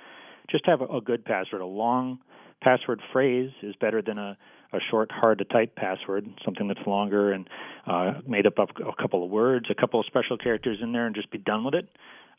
[0.50, 1.62] just have a, a good password.
[1.62, 2.18] A long
[2.62, 4.36] password phrase is better than a,
[4.72, 7.48] a short, hard to type password, something that's longer and
[7.86, 11.06] uh, made up of a couple of words, a couple of special characters in there,
[11.06, 11.88] and just be done with it.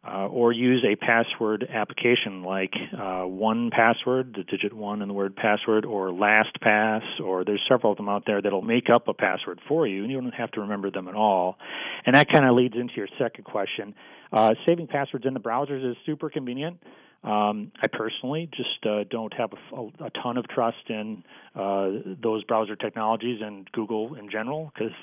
[0.05, 5.13] Uh, or use a password application like uh, One Password, the digit one in the
[5.13, 9.13] word password, or LastPass, or there's several of them out there that'll make up a
[9.13, 11.57] password for you, and you don't have to remember them at all.
[12.05, 13.95] And that kind of leads into your second question.
[14.31, 16.79] Uh, saving passwords in the browsers is super convenient.
[17.27, 21.89] Um, I personally just uh, don't have a, a, ton of trust in uh,
[22.21, 24.93] those browser technologies and Google in general because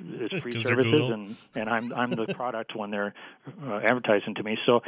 [0.00, 3.14] it's free services and and I'm I'm the product when they're
[3.64, 4.58] uh, advertising to me.
[4.66, 4.80] So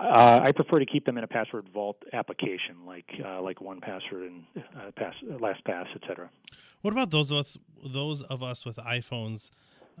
[0.00, 3.80] uh, I prefer to keep them in a password vault application like uh, like One
[3.80, 6.30] Password and uh, Pass, LastPass, etc.
[6.80, 9.50] What about those of us, those of us with iPhones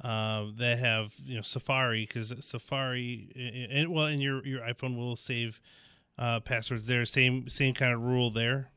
[0.02, 2.06] uh, that have you know Safari?
[2.06, 5.60] Because Safari, and well, and your your iPhone will save
[6.18, 7.04] uh, passwords there.
[7.04, 8.70] Same same kind of rule there.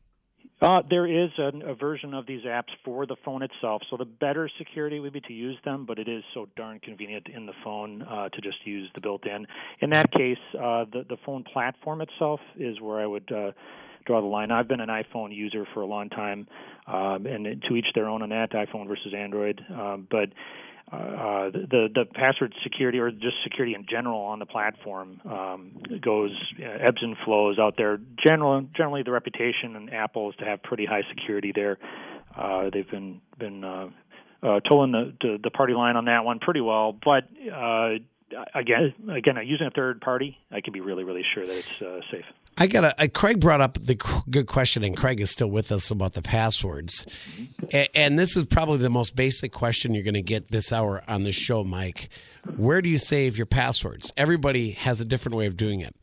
[0.62, 3.82] Uh, there is a, a version of these apps for the phone itself.
[3.90, 7.28] So the better security would be to use them, but it is so darn convenient
[7.28, 9.46] in the phone uh, to just use the built-in.
[9.82, 13.32] In that case, uh, the the phone platform itself is where I would.
[13.32, 13.52] Uh,
[14.06, 14.52] draw the line.
[14.52, 16.48] I've been an iPhone user for a long time,
[16.86, 19.60] um, and to each their own on that, iPhone versus Android.
[19.68, 20.30] Um, but
[20.92, 26.32] uh, the the password security or just security in general on the platform um, goes
[26.60, 27.98] uh, ebbs and flows out there.
[28.24, 31.80] General, generally, the reputation in Apple is to have pretty high security there.
[32.38, 33.90] Uh, they've been been uh,
[34.44, 37.96] uh, toeing the, the the party line on that one pretty well, but uh,
[38.54, 42.00] again, again, using a third party, I can be really really sure that it's uh,
[42.12, 42.26] safe.
[42.58, 43.96] I got a, Craig brought up the
[44.30, 47.06] good question, and Craig is still with us about the passwords.
[47.74, 51.04] A- and this is probably the most basic question you're going to get this hour
[51.08, 52.10] on the show, Mike.
[52.56, 54.14] Where do you save your passwords?
[54.16, 55.94] Everybody has a different way of doing it.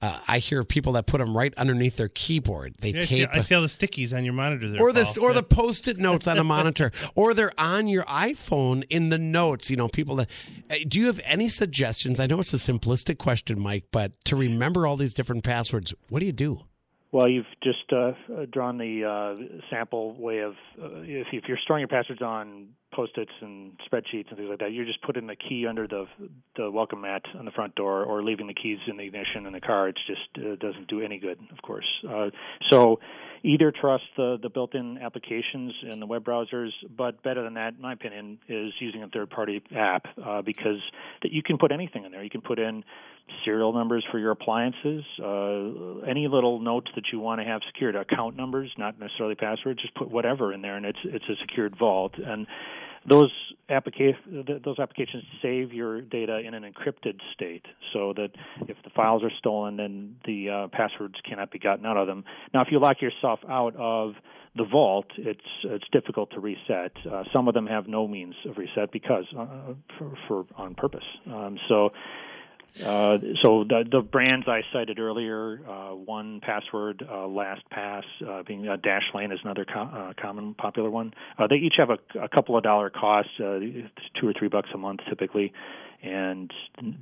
[0.00, 2.76] Uh, I hear people that put them right underneath their keyboard.
[2.80, 4.80] They Yeah, I, see, tape I see all the stickies on your monitor there.
[4.80, 5.24] or the Paul.
[5.24, 9.70] or the post-it notes on a monitor, or they're on your iPhone in the notes.
[9.70, 10.30] You know, people that.
[10.70, 12.20] uh, Do you have any suggestions?
[12.20, 16.20] I know it's a simplistic question, Mike, but to remember all these different passwords, what
[16.20, 16.60] do you do?
[17.10, 18.12] Well, you've just uh,
[18.52, 23.30] drawn the uh, sample way of uh, if, if you're storing your passwords on post-its
[23.40, 26.06] and spreadsheets and things like that, you're just putting the key under the
[26.56, 29.52] the welcome mat on the front door, or leaving the keys in the ignition in
[29.52, 29.88] the car.
[29.88, 31.86] It just uh, doesn't do any good, of course.
[32.08, 32.30] Uh,
[32.70, 33.00] so
[33.42, 37.80] either trust the the built-in applications in the web browsers, but better than that, in
[37.82, 40.80] my opinion, is using a third-party app uh, because
[41.22, 42.24] that you can put anything in there.
[42.24, 42.84] You can put in
[43.44, 47.94] serial numbers for your appliances, uh, any little notes that you want to have secured,
[47.94, 49.82] account numbers, not necessarily passwords.
[49.82, 52.14] Just put whatever in there, and it's it's a secured vault.
[52.18, 52.46] And
[53.08, 53.30] those
[53.68, 58.30] application those applications save your data in an encrypted state, so that
[58.68, 62.24] if the files are stolen, then the uh, passwords cannot be gotten out of them.
[62.54, 64.14] Now, if you lock yourself out of
[64.56, 66.92] the vault, it's it's difficult to reset.
[67.10, 69.46] Uh, some of them have no means of reset because uh,
[69.98, 71.04] for, for on purpose.
[71.26, 71.90] Um, so.
[72.84, 78.68] Uh, so the, the brands I cited earlier, uh, one password, uh, LastPass, uh, being
[78.68, 81.12] uh, Dashlane is another uh, common popular one.
[81.38, 84.78] Uh, they each have a, a couple of dollar costs, two or three bucks a
[84.78, 85.52] month typically,
[86.02, 86.52] and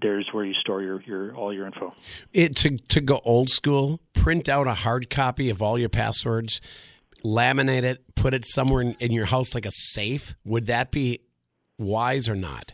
[0.00, 1.94] there's where you store your, your all your info.
[2.32, 4.00] It to to go old school.
[4.14, 6.60] Print out a hard copy of all your passwords,
[7.24, 10.34] laminate it, put it somewhere in, in your house like a safe.
[10.44, 11.20] Would that be
[11.78, 12.72] wise or not?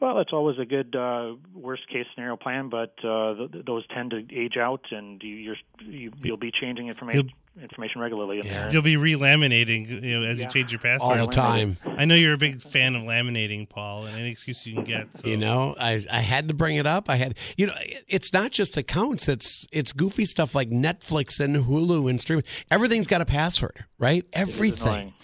[0.00, 4.12] Well, it's always a good uh, worst case scenario plan, but uh, th- those tend
[4.12, 8.70] to age out, and you, you're you, you'll be changing information information regularly in there.
[8.70, 10.44] You'll be relaminating you know, as Yeah.
[10.44, 11.96] you change your password All password the time.
[11.98, 15.18] I know you're a big fan of laminating, Paul, and any excuse you can get.
[15.18, 15.28] So.
[15.28, 17.10] You know, I I had to bring it up.
[17.10, 17.74] I had, you know,
[18.06, 19.28] it's not just accounts.
[19.28, 22.44] It's it's goofy stuff like Netflix and Hulu and streaming.
[22.70, 24.24] Everything's got a password, right?
[24.32, 25.14] Everything.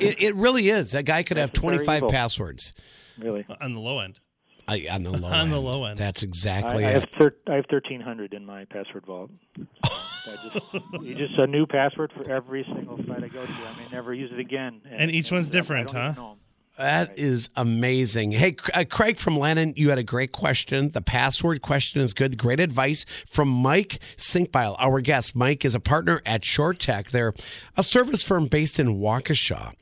[0.00, 0.94] It, it really is.
[0.94, 2.72] A guy could have That's very twenty five passwords.
[3.18, 4.20] Really, on the low end.
[4.66, 5.52] I, on the low On end.
[5.52, 5.98] the low end.
[5.98, 7.00] That's I, exactly I it.
[7.00, 9.30] have thir- I have thirteen hundred in my password vault.
[9.84, 13.52] I just, just a new password for every single site I go to.
[13.52, 14.82] I may never use it again.
[14.90, 16.20] And each one's I- I different, don't even huh?
[16.20, 16.36] know 'em.
[16.76, 18.30] That is amazing.
[18.30, 20.92] Hey, uh, Craig from Lannon, you had a great question.
[20.92, 22.38] The password question is good.
[22.38, 25.34] Great advice from Mike Sinkbile, our guest.
[25.34, 27.10] Mike is a partner at Chortek.
[27.10, 27.34] They're
[27.76, 29.72] a service firm based in Waukesha.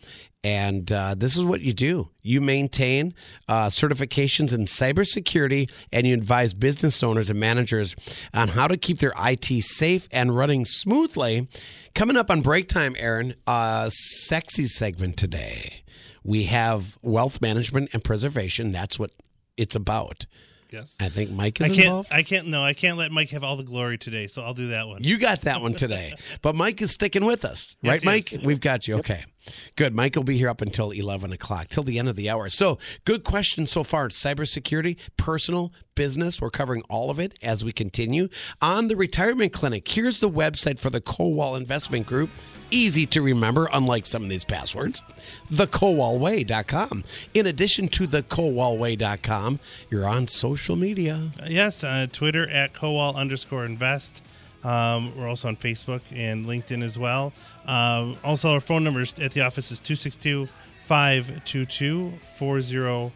[0.46, 3.14] And uh, this is what you do you maintain
[3.48, 7.96] uh, certifications in cybersecurity and you advise business owners and managers
[8.32, 11.48] on how to keep their IT safe and running smoothly.
[11.96, 15.82] Coming up on break time, Aaron, uh, sexy segment today
[16.22, 18.72] we have wealth management and preservation.
[18.72, 19.12] That's what
[19.56, 20.26] it's about.
[20.70, 20.96] Yes.
[21.00, 21.80] I think Mike is I can't.
[21.86, 22.08] involved.
[22.12, 22.48] I can't.
[22.48, 24.26] No, I can't let Mike have all the glory today.
[24.26, 25.04] So I'll do that one.
[25.04, 26.14] You got that one today.
[26.42, 28.32] but Mike is sticking with us, Yes, right, Mike?
[28.32, 28.44] yes.
[28.44, 28.96] We've got you.
[28.96, 29.24] Okay.
[29.76, 29.94] Good.
[29.94, 32.48] Mike will be here up until 11 o'clock, till the end of the hour.
[32.48, 34.08] So, good question so far.
[34.08, 36.40] Cybersecurity, personal, business.
[36.40, 38.28] We're covering all of it as we continue.
[38.62, 42.30] On the retirement clinic, here's the website for the Kowal Investment Group.
[42.70, 45.02] Easy to remember, unlike some of these passwords.
[45.52, 47.04] TheKowalWay.com.
[47.34, 51.30] In addition to TheKowalWay.com, you're on social media.
[51.46, 54.22] Yes, uh, Twitter at Kowal underscore invest.
[54.66, 57.32] Um, we're also on Facebook and LinkedIn as well.
[57.66, 60.48] Um, also, our phone numbers at the office is 262
[60.86, 63.12] 522 4040.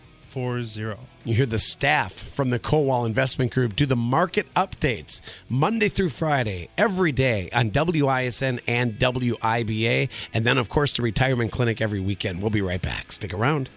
[1.24, 6.10] You hear the staff from the Kowal Investment Group do the market updates Monday through
[6.10, 10.08] Friday, every day on WISN and WIBA.
[10.32, 12.40] And then, of course, the retirement clinic every weekend.
[12.40, 13.10] We'll be right back.
[13.10, 13.70] Stick around.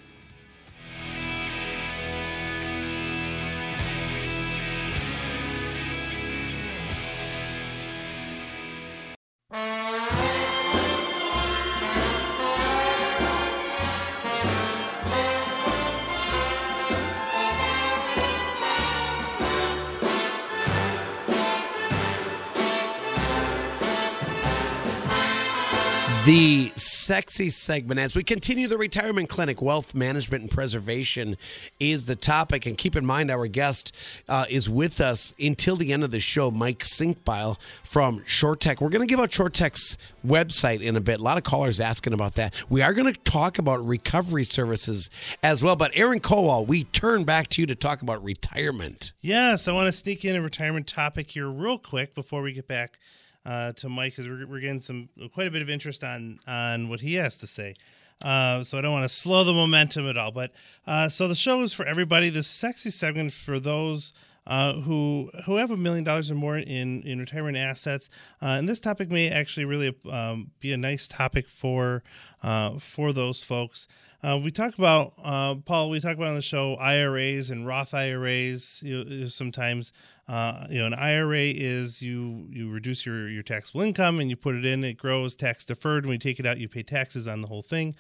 [26.76, 31.38] Sexy segment as we continue the retirement clinic, wealth management and preservation
[31.80, 32.66] is the topic.
[32.66, 33.94] And keep in mind, our guest
[34.28, 38.82] uh, is with us until the end of the show, Mike Sinkbile from Chortek.
[38.82, 41.20] We're going to give out Chortek's website in a bit.
[41.20, 42.56] A lot of callers asking about that.
[42.70, 45.12] We are going to talk about recovery services
[45.44, 45.76] as well.
[45.76, 49.14] But Aaron Kowal, we turn back to you to talk about retirement.
[49.22, 52.68] Yes, I want to sneak in a retirement topic here real quick before we get
[52.68, 52.98] back
[53.46, 56.90] uh, to Mike because we're, we're getting some quite a bit of interest on on
[56.90, 57.76] what he has to say.
[58.24, 60.32] Uh, so I don't want to slow the momentum at all.
[60.32, 60.52] But
[60.88, 62.30] uh, so the show is for everybody.
[62.30, 64.14] The sexy segment for those
[64.46, 68.10] uh, who who have a million dollars or more in in retirement assets.
[68.42, 72.04] Uh, and this topic may actually really um, be a nice topic for
[72.42, 73.88] uh, for those folks.
[74.24, 75.90] Uh, we talk about uh, Paul.
[75.90, 78.82] We talk about on the show IRAs and Roth IRAs.
[78.82, 79.92] You sometimes
[80.30, 84.38] uh, you know an IRA is you you reduce your your taxable income and you
[84.38, 84.82] put it in.
[84.86, 86.06] It grows tax deferred.
[86.06, 87.96] When you take it out, you pay taxes on the whole thing.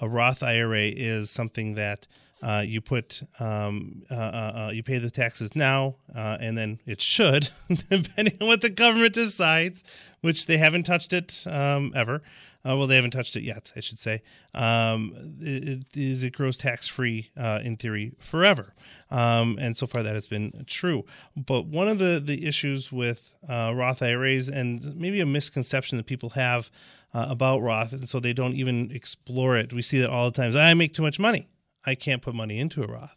[0.00, 2.06] A Roth IRA is something that
[2.42, 6.78] uh, you put um, uh, uh, uh, you pay the taxes now, uh, and then
[6.86, 7.50] it should,
[7.90, 9.82] depending on what the government decides,
[10.20, 12.22] which they haven't touched it um, ever.
[12.68, 14.20] Uh, well, they haven't touched it yet, I should say.
[14.52, 18.74] Um, it, it, is it grows tax free in theory forever,
[19.10, 21.04] um, and so far that has been true.
[21.36, 26.30] But one of the the issues with Roth IRAs and maybe a misconception that people
[26.30, 26.70] have
[27.14, 29.72] about Roth, and so they don't even explore it.
[29.72, 30.54] We see that all the times.
[30.54, 31.48] I make too much money.
[31.88, 33.16] I can't put money into a Roth.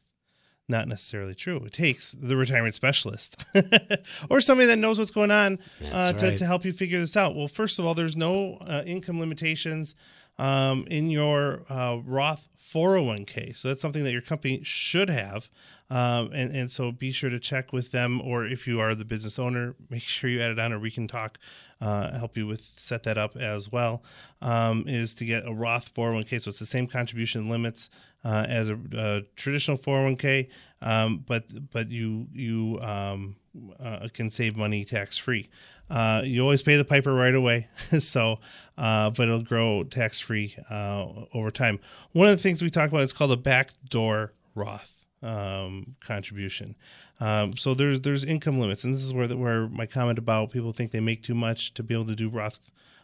[0.70, 1.58] Not necessarily true.
[1.66, 3.44] It takes the retirement specialist
[4.30, 5.60] or somebody that knows what's going on
[5.92, 6.38] uh, to, right.
[6.38, 7.36] to help you figure this out.
[7.36, 9.96] Well, first of all, there's no uh, income limitations
[10.40, 13.58] um, in your uh, Roth 401k.
[13.58, 15.50] So that's something that your company should have.
[15.92, 19.04] Um, and, and so be sure to check with them, or if you are the
[19.04, 21.38] business owner, make sure you add it on, or we can talk,
[21.82, 24.02] uh, help you with set that up as well.
[24.42, 27.90] Um, is to get a Roth 401k, so it's the same contribution limits
[28.24, 30.48] uh, as a, a traditional 401k,
[30.82, 33.36] um, but but you you um,
[33.78, 35.50] uh, can save money tax free.
[35.90, 37.68] Uh, you always pay the piper right away,
[38.00, 38.40] so
[38.78, 41.82] uh, but it'll grow tax free uh, over time.
[42.14, 46.76] One of the things we talk about is called a backdoor Roth um, contribution.
[47.20, 50.52] Um, so there's there's income limits, and this is where the, where my comment about
[50.52, 52.60] people think they make too much to be able to do Roth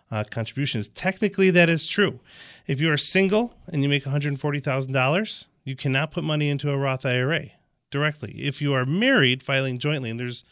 [0.09, 0.87] uh, contributions.
[0.87, 2.19] Technically, that is true.
[2.65, 6.23] If you are single and you make one hundred forty thousand dollars, you cannot put
[6.23, 7.51] money into a Roth IRA
[7.91, 8.31] directly.
[8.39, 10.43] If you are married, filing jointly, and there's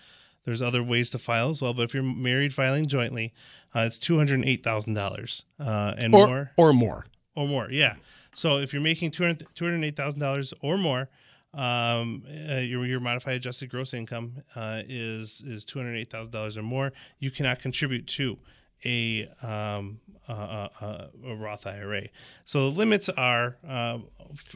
[0.45, 3.33] there's other ways to file as well, but if you're married filing jointly,
[3.75, 7.05] uh, it's two hundred eight thousand dollars uh, and Or, more or more.
[7.35, 7.67] or more.
[7.71, 7.95] Yeah.
[8.35, 11.09] So if you're making two hundred two hundred eight thousand dollars or more,
[11.55, 16.31] um, uh, your your modified adjusted gross income uh, is is two hundred eight thousand
[16.31, 16.91] dollars or more.
[17.19, 18.37] You cannot contribute to
[18.83, 22.09] a um, uh, uh, a Roth IRA.
[22.45, 23.99] So the limits are uh,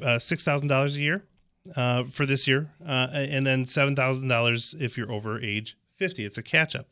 [0.03, 1.23] uh, six thousand dollars a year
[1.75, 6.25] uh, for this year, uh, and then seven thousand dollars if you're over age fifty.
[6.25, 6.87] It's a catch up.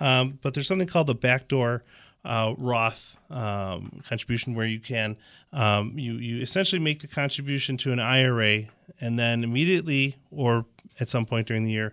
[0.00, 1.84] Um, but there's something called the backdoor
[2.24, 5.16] uh, Roth um, contribution where you can
[5.52, 8.64] um, you you essentially make the contribution to an IRA
[9.00, 10.66] and then immediately or
[11.00, 11.92] at some point during the year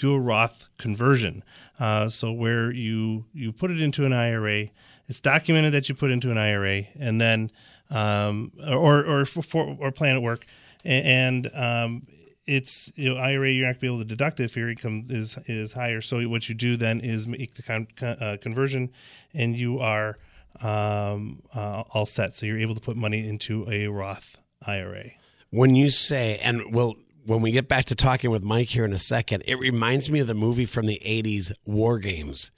[0.00, 1.44] do a Roth conversion.
[1.78, 4.70] Uh, so where you you put it into an IRA,
[5.06, 7.50] it's documented that you put into an IRA, and then
[7.90, 10.46] um, or or for, or plan at work,
[10.84, 12.06] and um,
[12.46, 13.50] it's you know, IRA.
[13.50, 16.00] You're not gonna be able to deduct it if your income is is higher.
[16.00, 18.90] So what you do then is make the con- uh, conversion,
[19.34, 20.18] and you are
[20.60, 22.34] um, uh, all set.
[22.34, 25.12] So you're able to put money into a Roth IRA.
[25.50, 28.92] When you say, and well, when we get back to talking with Mike here in
[28.92, 32.50] a second, it reminds me of the movie from the 80s, War Games.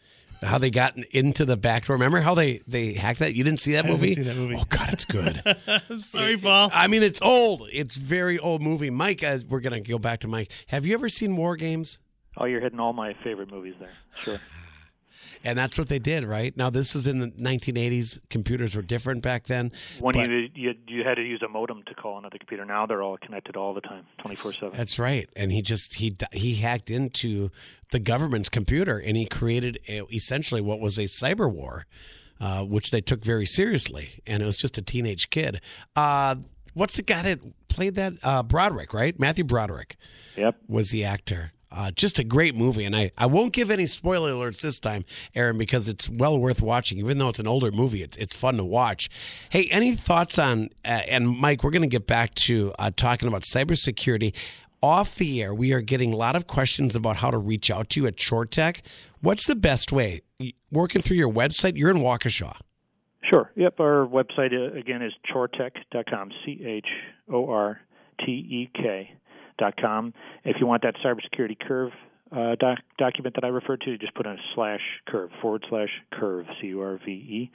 [0.42, 1.94] How they got into the back door.
[1.94, 3.34] Remember how they, they hacked that?
[3.34, 4.14] You didn't see that I haven't movie?
[4.16, 4.56] seen that movie.
[4.58, 5.42] Oh, God, it's good.
[5.88, 6.70] I'm sorry, Paul.
[6.74, 7.68] I mean, it's old.
[7.72, 8.90] It's very old movie.
[8.90, 10.50] Mike, uh, we're going to go back to Mike.
[10.66, 12.00] Have you ever seen War Games?
[12.36, 13.92] Oh, you're hitting all my favorite movies there.
[14.22, 14.40] Sure.
[15.44, 16.56] And that's what they did, right?
[16.56, 18.20] Now, this is in the 1980s.
[18.30, 19.72] Computers were different back then.
[19.98, 22.64] When but- you, you you had to use a modem to call another computer.
[22.64, 24.76] Now they're all connected all the time, 24 seven.
[24.78, 25.28] That's right.
[25.36, 27.50] And he just he he hacked into
[27.90, 31.86] the government's computer and he created a, essentially what was a cyber war,
[32.40, 34.10] uh, which they took very seriously.
[34.26, 35.60] And it was just a teenage kid.
[35.96, 36.36] Uh,
[36.74, 38.14] what's the guy that played that?
[38.22, 39.18] Uh, Broderick, right?
[39.18, 39.96] Matthew Broderick
[40.36, 40.56] Yep.
[40.68, 41.52] was the actor.
[41.74, 45.04] Uh, just a great movie, and I, I won't give any spoiler alerts this time,
[45.34, 46.98] Aaron, because it's well worth watching.
[46.98, 49.08] Even though it's an older movie, it's it's fun to watch.
[49.50, 50.68] Hey, any thoughts on?
[50.84, 54.34] Uh, and Mike, we're going to get back to uh, talking about cybersecurity
[54.82, 55.54] off the air.
[55.54, 58.16] We are getting a lot of questions about how to reach out to you at
[58.16, 58.80] Chortek.
[59.20, 60.20] What's the best way?
[60.70, 62.56] Working through your website, you're in Waukesha.
[63.28, 63.50] Sure.
[63.54, 63.80] Yep.
[63.80, 66.86] Our website uh, again is chortek.com, C H
[67.32, 67.80] O R
[68.24, 68.70] T E
[69.58, 70.14] K.com.
[70.44, 71.92] If you want that cybersecurity curve
[72.30, 75.90] uh, doc- document that I referred to, just put in a slash curve forward slash
[76.12, 77.50] curve C U R V E.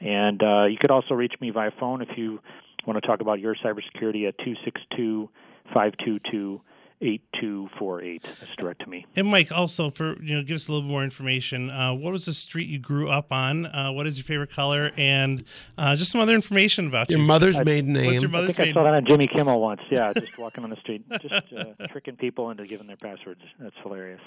[0.00, 2.40] And uh, you could also reach me via phone if you
[2.86, 5.28] want to talk about your cybersecurity at 262
[5.74, 6.60] 522
[7.00, 8.22] 8248.
[8.40, 9.06] That's direct to me.
[9.16, 11.70] And Mike, also for you know, give us a little more information.
[11.70, 13.66] Uh, what was the street you grew up on?
[13.66, 14.90] Uh, what is your favorite color?
[14.96, 15.44] And
[15.78, 17.24] uh, just some other information about Your you.
[17.26, 18.06] mother's maiden name.
[18.06, 18.20] What's name.
[18.22, 19.80] your I mother's think I maiden saw that on Jimmy Kimmel once.
[19.90, 23.40] Yeah, just walking on the street, just uh, tricking people into giving their passwords.
[23.58, 24.20] That's hilarious.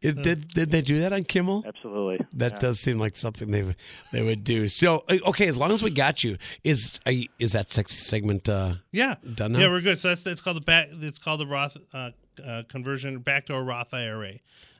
[0.00, 1.64] It- did did they do that on Kimmel?
[1.66, 2.24] Absolutely.
[2.34, 2.58] That Yeah.
[2.58, 3.76] does seem like something they would
[4.12, 4.68] they would do.
[4.68, 8.48] So uh, okay, as long as we got you, is you- is that sexy segment
[8.48, 9.58] uh, Yeah, done now?
[9.60, 9.98] yeah, we're good.
[10.00, 10.88] So that's it's called the back.
[10.92, 11.76] It's called the Roth
[12.44, 14.34] uh, conversion backdoor Roth IRA.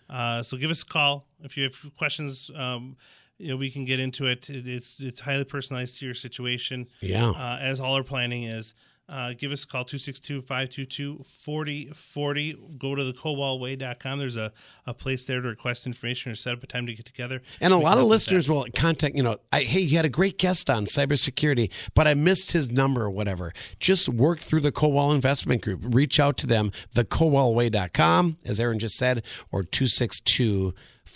[0.09, 2.50] Uh, so give us a call if you have questions.
[2.55, 2.96] Um,
[3.38, 4.48] you know, we can get into it.
[4.50, 6.86] it it's it's highly personalized to your situation.
[7.00, 7.30] Yeah.
[7.30, 8.74] Uh, as all our planning is.
[9.13, 14.51] Uh, give us a call 262-522-4040 go to the kowalway.com there's a,
[14.87, 17.75] a place there to request information or set up a time to get together And
[17.75, 18.35] a We lot of help with that.
[18.37, 22.09] listeners will contact, you know, I, hey, you had a great guest on cybersecurity, but
[22.09, 23.53] I missed his number or whatever.
[23.79, 25.81] Just work through the Kowal Investment Group.
[25.85, 30.73] Reach out to them, the thekowalway.com, as Aaron just said, or 262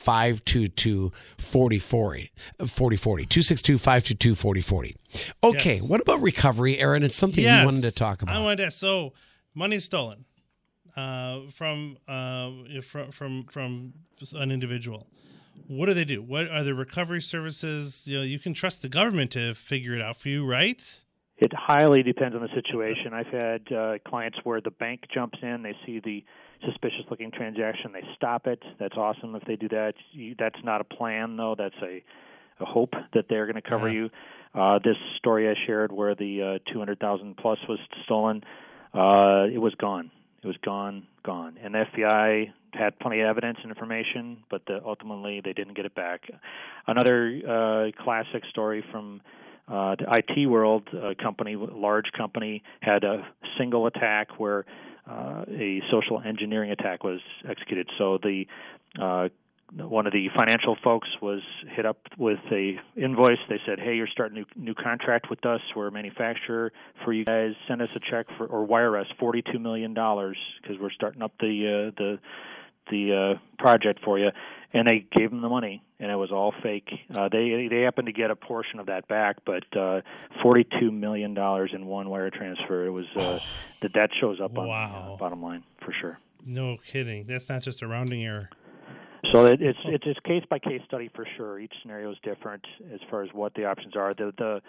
[0.06, 2.30] 522 4040.
[3.26, 4.94] 262 522 4040.
[5.42, 5.82] Okay, Yes.
[5.82, 7.02] what about recovery, Aaron?
[7.02, 7.60] It's something Yes.
[7.60, 8.32] you wanted to talk about.
[8.32, 8.44] I about.
[8.44, 8.70] wanted to.
[8.70, 9.14] So,
[9.54, 10.24] money stolen
[10.96, 12.50] uh, from uh,
[12.88, 13.94] from from from
[14.34, 15.08] an individual.
[15.66, 16.22] What do they do?
[16.22, 18.06] What are the recovery services?
[18.06, 21.00] You know, you can trust the government to figure it out for you, right?
[21.38, 23.12] It highly depends on the situation.
[23.12, 26.24] I've had uh, clients where the bank jumps in, they see the
[26.64, 28.62] suspicious looking transaction, they stop it.
[28.78, 29.94] That's awesome if they do that.
[30.38, 31.54] That's not a plan, though.
[31.56, 32.02] That's a,
[32.60, 33.94] a hope that they're going to cover Yeah.
[33.94, 34.10] you.
[34.54, 38.42] Uh, this story I shared where the uh, 200,000 plus was stolen,
[38.94, 40.10] uh, it was gone.
[40.42, 41.58] It was gone, gone.
[41.62, 45.84] And the FBI had plenty of evidence and information, but the, ultimately they didn't get
[45.84, 46.22] it back.
[46.86, 47.40] Another
[47.96, 49.20] uh, classic story from
[49.68, 53.26] uh, the IT world, a company, large company, had a
[53.58, 54.64] single attack where
[55.08, 57.88] uh, a social engineering attack was executed.
[57.98, 58.46] So the
[59.00, 59.28] uh,
[59.74, 61.40] one of the financial folks was
[61.74, 63.38] hit up with a invoice.
[63.48, 65.60] They said, "Hey, you're starting a new, new contract with us.
[65.74, 66.72] We're a manufacturer
[67.04, 67.52] for you guys.
[67.66, 71.32] Send us a check for or wire us forty-two million dollars because we're starting up
[71.40, 72.18] the uh, the
[72.90, 74.30] the uh, project for you."
[74.72, 76.88] And they gave them the money, and it was all fake.
[77.16, 80.00] Uh, they they happened to get a portion of that back, but uh,
[80.42, 82.86] forty-two million dollars in one wire transfer.
[82.86, 83.38] It was uh,
[83.80, 85.04] the debt shows up on Wow.
[85.08, 86.18] the uh, bottom line for sure.
[86.44, 87.24] No kidding.
[87.26, 88.50] That's not just a rounding error.
[89.32, 91.58] So it, it's it's it's case by case study for sure.
[91.58, 94.14] Each scenario is different as far as what the options are.
[94.14, 94.62] The the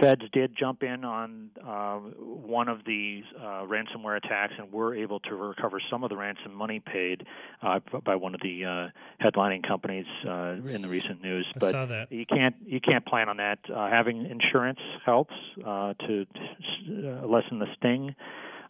[0.00, 5.20] feds did jump in on uh, one of these uh, ransomware attacks and were able
[5.20, 7.26] to recover some of the ransom money paid
[7.62, 8.88] uh, by one of the uh,
[9.24, 11.46] headlining companies uh, in the recent news.
[11.54, 13.58] I but you can't you can't plan on that.
[13.72, 15.34] Uh, having insurance helps
[15.64, 16.26] uh, to
[16.88, 18.14] uh, lessen the sting.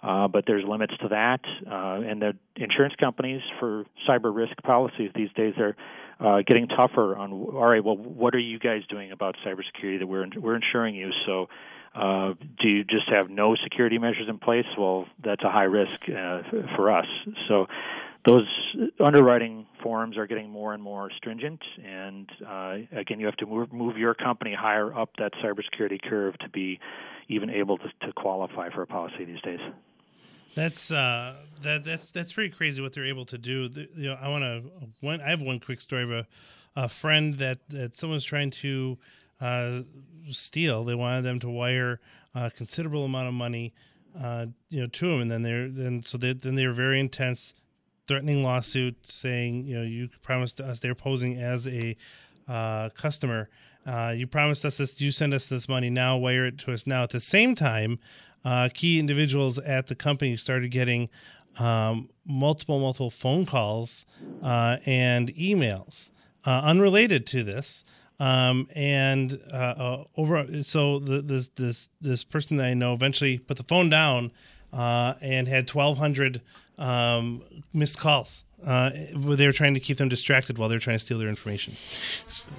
[0.03, 5.11] Uh, but there's limits to that, uh, and the insurance companies for cyber risk policies
[5.15, 5.75] these days are
[6.21, 7.33] uh, getting tougher on.
[7.33, 11.11] All right, well, what are you guys doing about cybersecurity that we're we're insuring you?
[11.27, 11.49] So,
[11.95, 14.67] uh, do you just have no security measures in place?
[14.79, 16.43] Well, that's a high risk uh,
[16.77, 17.07] for us.
[17.49, 17.67] So,
[18.27, 18.47] those
[19.01, 23.73] underwriting forms are getting more and more stringent, and uh, again, you have to move,
[23.73, 26.81] move your company higher up that cybersecurity curve to be
[27.29, 29.61] even able to, to qualify for a policy these days.
[30.55, 33.69] That's uh, that that's that's pretty crazy what they're able to do.
[33.69, 34.63] The- you know, I want to
[35.01, 35.21] one.
[35.21, 36.27] I have one quick story of a,
[36.77, 38.99] a friend that that someone's trying to
[39.41, 39.81] uh,
[40.31, 40.85] steal.
[40.85, 42.01] They wanted them to wire
[42.35, 43.75] a considerable amount of money,
[44.21, 47.01] uh, you know, to them, and then they're then so they then they were very
[47.01, 47.55] intense,
[48.07, 50.79] threatening lawsuit, saying you know you promised us.
[50.79, 51.97] They're posing as a
[52.49, 53.49] uh, customer.
[53.87, 55.01] Uh, you promised us this.
[55.01, 56.17] You send us this money now.
[56.17, 57.03] Wire it to us now.
[57.03, 57.99] At the same time,
[58.45, 61.09] uh, key individuals at the company started getting
[61.59, 64.05] um, multiple, multiple phone calls
[64.43, 66.11] uh, and emails
[66.45, 67.85] uh, unrelated to this.
[68.21, 73.39] Um, and uh, uh, over, so the, this this this person that I know eventually
[73.39, 74.31] put the phone down
[74.73, 76.41] uh, and had twelve hundred
[76.79, 77.43] um,
[77.73, 78.45] missed calls.
[78.65, 81.29] Uh, they were trying to keep them distracted while they were trying to steal their
[81.29, 81.75] information.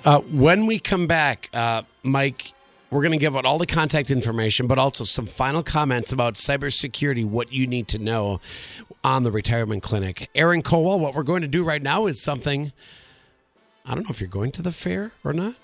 [0.04, 2.52] Uh, when we come back, uh, Mike,
[2.96, 6.36] we're going to give out all the contact information, but also some final comments about
[6.36, 8.39] cybersecurity, what you need to know
[9.04, 10.30] on the retirement clinic.
[10.34, 12.72] Aaron Kowal, what we're going to do right now is something.
[13.86, 15.56] I don't know if you're going to the fair or not.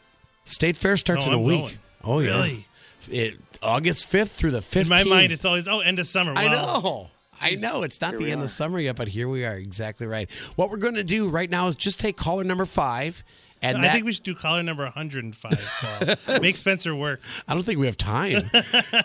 [0.44, 1.62] State Fair starts No, in a I'm week.
[1.62, 1.80] going.
[2.04, 2.30] Oh yeah.
[2.36, 2.66] Really?
[3.10, 5.02] It, August fifth through the fifteenth.
[5.02, 6.34] In my mind, it's always oh end of summer.
[6.36, 7.10] I know.
[7.40, 8.44] I know it's not Here the end are.
[8.44, 9.56] of summer yet, but here we are.
[9.56, 10.30] Exactly right.
[10.58, 13.24] What we're going to do right now is just take caller number five,
[13.62, 16.16] and I that, think we should do caller number 105.
[16.28, 16.40] Paul.
[16.42, 17.22] Make Spencer work.
[17.48, 18.44] I don't think we have time.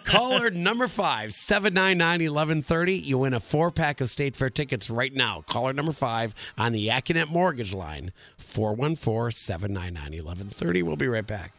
[0.04, 2.94] caller number five, 799 1130.
[2.94, 5.44] You win a four pack of State Fair tickets right now.
[5.48, 10.82] Caller number five on the Accunet Mortgage line, 414 799 1130.
[10.82, 11.52] We'll be right back.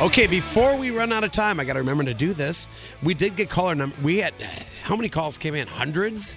[0.00, 2.68] Okay, before we run out of time, I got to remember to do this.
[3.02, 3.96] We did get caller number.
[4.00, 4.32] We had
[4.84, 5.66] how many calls came in?
[5.66, 6.36] Hundreds.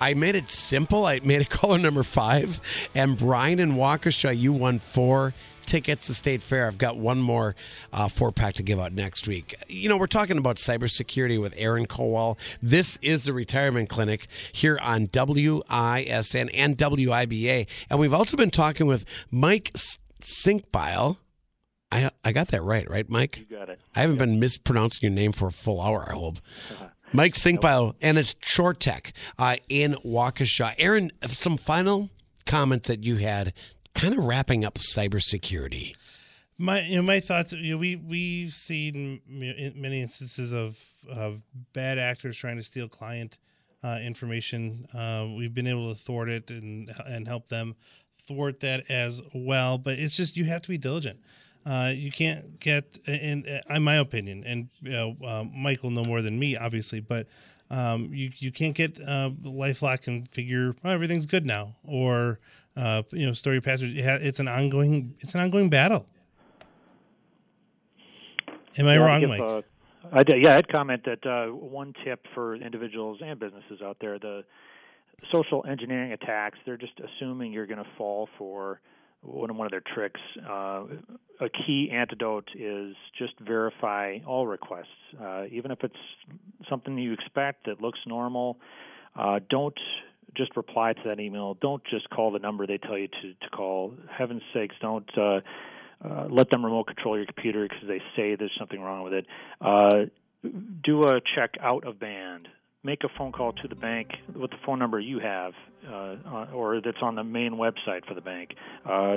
[0.00, 1.04] I made it simple.
[1.04, 2.62] I made it caller number five,
[2.94, 5.34] and Brian and Waukesha, you won four
[5.66, 6.66] tickets to State Fair.
[6.66, 7.54] I've got one more
[7.92, 9.54] uh, four pack to give out next week.
[9.66, 12.38] You know, we're talking about cybersecurity with Aaron Kowal.
[12.62, 18.86] This is the retirement clinic here on WISN and WIBA, and we've also been talking
[18.86, 19.74] with Mike
[20.22, 21.18] Sinkbile.
[21.90, 23.38] I I got that right, right, Mike?
[23.38, 23.80] You got it.
[23.96, 26.38] I haven't been mispronouncing your name for a full hour, I hope.
[27.12, 30.74] Mike Sinkpile, and it's Chortek uh, in Waukesha.
[30.76, 32.10] Aaron, some final
[32.44, 33.54] comments that you had
[33.94, 35.94] kind of wrapping up cybersecurity.
[36.58, 37.52] My you know, my thoughts.
[37.52, 40.78] You know, we we've seen you know, in many instances of
[41.08, 41.40] of
[41.72, 43.38] bad actors trying to steal client
[43.82, 44.86] uh, information.
[44.92, 47.76] Uh, we've been able to thwart it and and help them
[48.26, 49.78] thwart that as well.
[49.78, 51.20] But it's just you have to be diligent.
[51.68, 56.38] Uh, you can't get, in, in my opinion, and uh, Mike will know more than
[56.38, 57.26] me, obviously, but
[57.70, 62.38] um, you you can't get uh, LifeLock and figure oh, everything's good now, or
[62.74, 63.92] uh, you know, store your passwords.
[63.96, 66.06] It's an ongoing it's an ongoing battle.
[68.78, 69.40] Am I Yeah, wrong, give, Mike?
[69.42, 69.62] uh,
[70.10, 74.18] I did, yeah, I'd comment that uh, one tip for individuals and businesses out there:
[74.18, 74.42] the
[75.30, 76.58] social engineering attacks.
[76.64, 78.80] They're just assuming you're going to fall for
[79.22, 80.20] one of their tricks.
[80.48, 80.84] Uh,
[81.40, 84.86] a key antidote is just verify all requests,
[85.20, 85.94] uh, even if it's
[86.68, 88.58] something you expect that looks normal.
[89.16, 89.78] Uh, don't
[90.36, 91.54] just reply to that email.
[91.60, 93.94] Don't just call the number they tell you to, to call.
[94.10, 95.40] Heaven's sakes, don't uh,
[96.04, 99.26] uh, let them remote control your computer because they say there's something wrong with it.
[99.60, 100.06] Uh,
[100.84, 102.48] do a check out of band.
[102.84, 105.52] Make a phone call to the bank with the phone number you have,
[105.84, 108.54] uh, or that's on the main website for the bank.
[108.88, 109.16] Uh,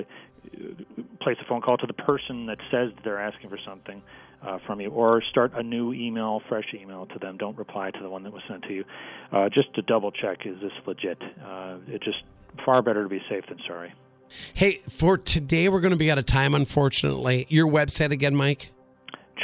[1.21, 4.01] place a phone call to the person that says they're asking for something
[4.41, 7.37] uh, from you, or start a new email, fresh email to them.
[7.37, 8.83] Don't reply to the one that was sent to you.
[9.31, 11.21] Uh, just to double check: is this legit?
[11.21, 12.23] Uh, it's just
[12.65, 13.93] far better to be safe than sorry.
[14.55, 17.45] Hey, for today, we're going to be out of time, unfortunately.
[17.47, 18.71] Your website again, Mike?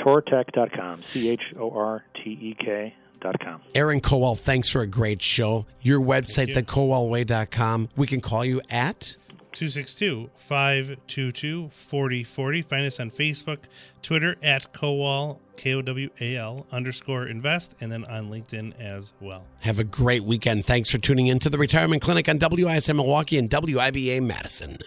[0.03, 1.03] Chortek.com.
[1.03, 3.35] C H O R T E K dot.
[3.75, 5.65] Aaron Kowal, thanks for a great show.
[5.81, 6.55] Your website, you.
[6.55, 7.89] thekowalway.com.
[7.95, 9.15] We can call you at
[9.53, 12.61] 262 522 4040.
[12.61, 13.59] Find us on Facebook,
[14.01, 19.13] Twitter at Kowal, K O W A L underscore invest, and then on LinkedIn as
[19.19, 19.47] well.
[19.61, 20.65] Have a great weekend.
[20.65, 24.77] Thanks for tuning in to the Retirement Clinic on WISN Milwaukee and WIBA Madison.